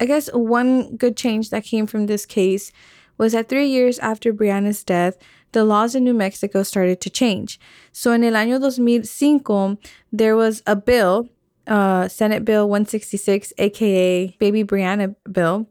i 0.00 0.06
guess 0.06 0.28
one 0.32 0.96
good 0.96 1.16
change 1.16 1.50
that 1.50 1.64
came 1.64 1.86
from 1.86 2.06
this 2.06 2.26
case 2.26 2.72
was 3.18 3.32
that 3.32 3.48
three 3.48 3.66
years 3.66 3.98
after 3.98 4.32
brianna's 4.32 4.82
death 4.84 5.16
the 5.52 5.64
laws 5.64 5.94
in 5.94 6.04
new 6.04 6.14
mexico 6.14 6.62
started 6.62 7.00
to 7.00 7.10
change 7.10 7.58
so 7.92 8.12
in 8.12 8.24
el 8.24 8.34
año 8.34 8.58
2005 8.58 9.78
there 10.12 10.36
was 10.36 10.62
a 10.66 10.76
bill 10.76 11.28
uh, 11.66 12.08
senate 12.08 12.44
bill 12.44 12.68
166 12.68 13.52
aka 13.58 14.36
baby 14.38 14.64
brianna 14.64 15.14
bill 15.30 15.68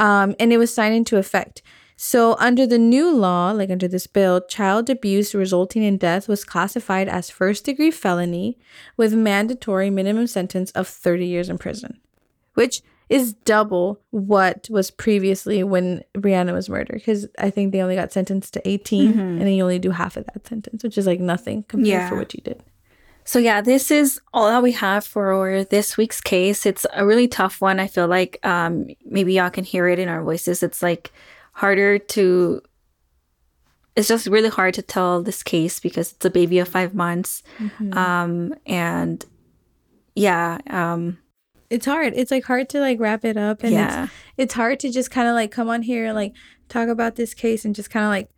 um, 0.00 0.34
and 0.40 0.52
it 0.52 0.56
was 0.56 0.72
signed 0.72 0.94
into 0.94 1.18
effect. 1.18 1.62
So, 1.94 2.34
under 2.38 2.66
the 2.66 2.78
new 2.78 3.14
law, 3.14 3.52
like 3.52 3.68
under 3.68 3.86
this 3.86 4.06
bill, 4.06 4.40
child 4.40 4.88
abuse 4.88 5.34
resulting 5.34 5.82
in 5.82 5.98
death 5.98 6.26
was 6.26 6.44
classified 6.44 7.10
as 7.10 7.28
first 7.28 7.66
degree 7.66 7.90
felony 7.90 8.58
with 8.96 9.12
mandatory 9.12 9.90
minimum 9.90 10.26
sentence 10.26 10.70
of 10.70 10.88
30 10.88 11.26
years 11.26 11.50
in 11.50 11.58
prison, 11.58 12.00
which 12.54 12.80
is 13.10 13.32
double 13.32 14.00
what 14.10 14.68
was 14.70 14.90
previously 14.90 15.62
when 15.64 16.02
Brianna 16.14 16.52
was 16.54 16.70
murdered. 16.70 16.94
Because 16.94 17.26
I 17.38 17.50
think 17.50 17.72
they 17.72 17.82
only 17.82 17.96
got 17.96 18.12
sentenced 18.12 18.54
to 18.54 18.66
18 18.66 19.10
and 19.18 19.40
then 19.40 19.48
you 19.48 19.62
only 19.64 19.80
do 19.80 19.90
half 19.90 20.16
of 20.16 20.24
that 20.26 20.46
sentence, 20.46 20.82
which 20.84 20.96
is 20.96 21.06
like 21.06 21.20
nothing 21.20 21.64
compared 21.64 21.86
for 22.08 22.16
what 22.16 22.32
you 22.32 22.40
did. 22.40 22.62
So 23.24 23.38
yeah, 23.38 23.60
this 23.60 23.90
is 23.90 24.20
all 24.32 24.46
that 24.48 24.62
we 24.62 24.72
have 24.72 25.04
for 25.04 25.64
this 25.70 25.96
week's 25.96 26.20
case. 26.20 26.64
It's 26.64 26.86
a 26.94 27.04
really 27.04 27.28
tough 27.28 27.60
one. 27.60 27.78
I 27.78 27.86
feel 27.88 28.06
like 28.06 28.38
um, 28.44 28.88
maybe 29.04 29.34
y'all 29.34 29.50
can 29.50 29.64
hear 29.64 29.88
it 29.88 29.98
in 29.98 30.08
our 30.08 30.22
voices. 30.22 30.62
It's 30.62 30.82
like 30.82 31.12
harder 31.52 31.98
to. 31.98 32.62
It's 33.96 34.08
just 34.08 34.26
really 34.28 34.48
hard 34.48 34.74
to 34.74 34.82
tell 34.82 35.22
this 35.22 35.42
case 35.42 35.80
because 35.80 36.12
it's 36.12 36.24
a 36.24 36.30
baby 36.30 36.60
of 36.60 36.68
five 36.68 36.94
months, 36.94 37.42
um, 37.92 38.54
and 38.64 39.24
yeah, 40.14 40.58
um, 40.68 41.18
it's 41.70 41.86
hard. 41.86 42.12
It's 42.16 42.30
like 42.30 42.44
hard 42.44 42.68
to 42.70 42.80
like 42.80 42.98
wrap 43.00 43.24
it 43.24 43.36
up 43.36 43.62
and 43.62 43.72
Yeah. 43.72 44.04
it's 44.04 44.12
it's 44.36 44.54
hard 44.54 44.80
to 44.80 44.90
just 44.90 45.10
kind 45.10 45.28
of 45.28 45.34
like 45.34 45.50
come 45.50 45.68
on 45.68 45.82
here 45.82 46.04
and 46.06 46.14
like 46.14 46.34
talk 46.68 46.88
about 46.88 47.16
this 47.16 47.32
case 47.34 47.64
and 47.64 47.74
just 47.74 47.90
kind 47.90 48.04
of 48.04 48.10
like 48.10 48.28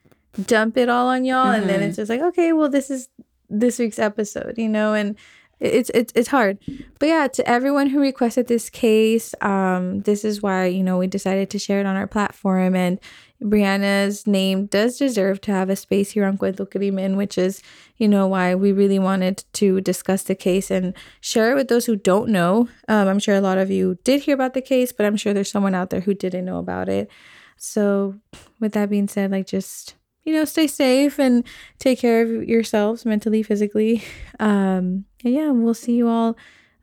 dump 0.46 0.76
it 0.76 0.88
all 0.88 1.08
on 1.08 1.24
y'all 1.24 1.50
and 1.50 1.68
then 1.68 1.82
it's 1.82 1.96
just 1.96 2.08
like 2.10 2.20
okay, 2.20 2.52
well 2.52 2.68
this 2.68 2.90
is 2.90 3.08
this 3.50 3.78
week's 3.78 3.98
episode, 3.98 4.54
you 4.56 4.68
know, 4.68 4.94
and 4.94 5.16
it's 5.60 5.90
it's 5.94 6.12
it's 6.16 6.28
hard. 6.28 6.58
But 6.98 7.06
yeah, 7.08 7.28
to 7.28 7.48
everyone 7.48 7.88
who 7.90 8.00
requested 8.00 8.48
this 8.48 8.68
case, 8.70 9.34
um 9.40 10.00
this 10.00 10.24
is 10.24 10.42
why, 10.42 10.66
you 10.66 10.82
know, 10.82 10.98
we 10.98 11.06
decided 11.06 11.50
to 11.50 11.58
share 11.58 11.80
it 11.80 11.86
on 11.86 11.96
our 11.96 12.06
platform 12.06 12.74
and 12.74 12.98
Brianna's 13.42 14.26
name 14.26 14.66
does 14.66 14.98
deserve 14.98 15.40
to 15.42 15.52
have 15.52 15.68
a 15.68 15.76
space 15.76 16.12
here 16.12 16.24
on 16.24 16.38
Cuento 16.38 16.70
Crimen, 16.70 17.16
which 17.16 17.36
is, 17.36 17.62
you 17.96 18.08
know, 18.08 18.26
why 18.26 18.54
we 18.54 18.72
really 18.72 18.98
wanted 18.98 19.44
to 19.54 19.80
discuss 19.80 20.22
the 20.22 20.34
case 20.34 20.70
and 20.70 20.94
share 21.20 21.52
it 21.52 21.54
with 21.54 21.68
those 21.68 21.86
who 21.86 21.96
don't 21.96 22.30
know. 22.30 22.68
Um, 22.88 23.08
I'm 23.08 23.18
sure 23.18 23.34
a 23.34 23.40
lot 23.40 23.58
of 23.58 23.70
you 23.70 23.98
did 24.04 24.22
hear 24.22 24.34
about 24.34 24.54
the 24.54 24.62
case, 24.62 24.92
but 24.92 25.06
I'm 25.06 25.16
sure 25.16 25.34
there's 25.34 25.50
someone 25.50 25.74
out 25.74 25.90
there 25.90 26.00
who 26.00 26.14
didn't 26.14 26.44
know 26.44 26.58
about 26.58 26.88
it. 26.88 27.10
So, 27.56 28.16
with 28.60 28.72
that 28.72 28.90
being 28.90 29.08
said, 29.08 29.30
like 29.30 29.46
just 29.46 29.94
you 30.24 30.32
know, 30.32 30.44
stay 30.44 30.66
safe 30.66 31.18
and 31.18 31.44
take 31.78 31.98
care 31.98 32.22
of 32.22 32.48
yourselves 32.48 33.04
mentally, 33.04 33.42
physically. 33.42 34.04
Um, 34.38 35.04
and 35.24 35.34
yeah, 35.34 35.50
we'll 35.50 35.74
see 35.74 35.94
you 35.94 36.08
all 36.08 36.36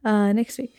uh, 0.05 0.31
next 0.33 0.57
week. 0.57 0.78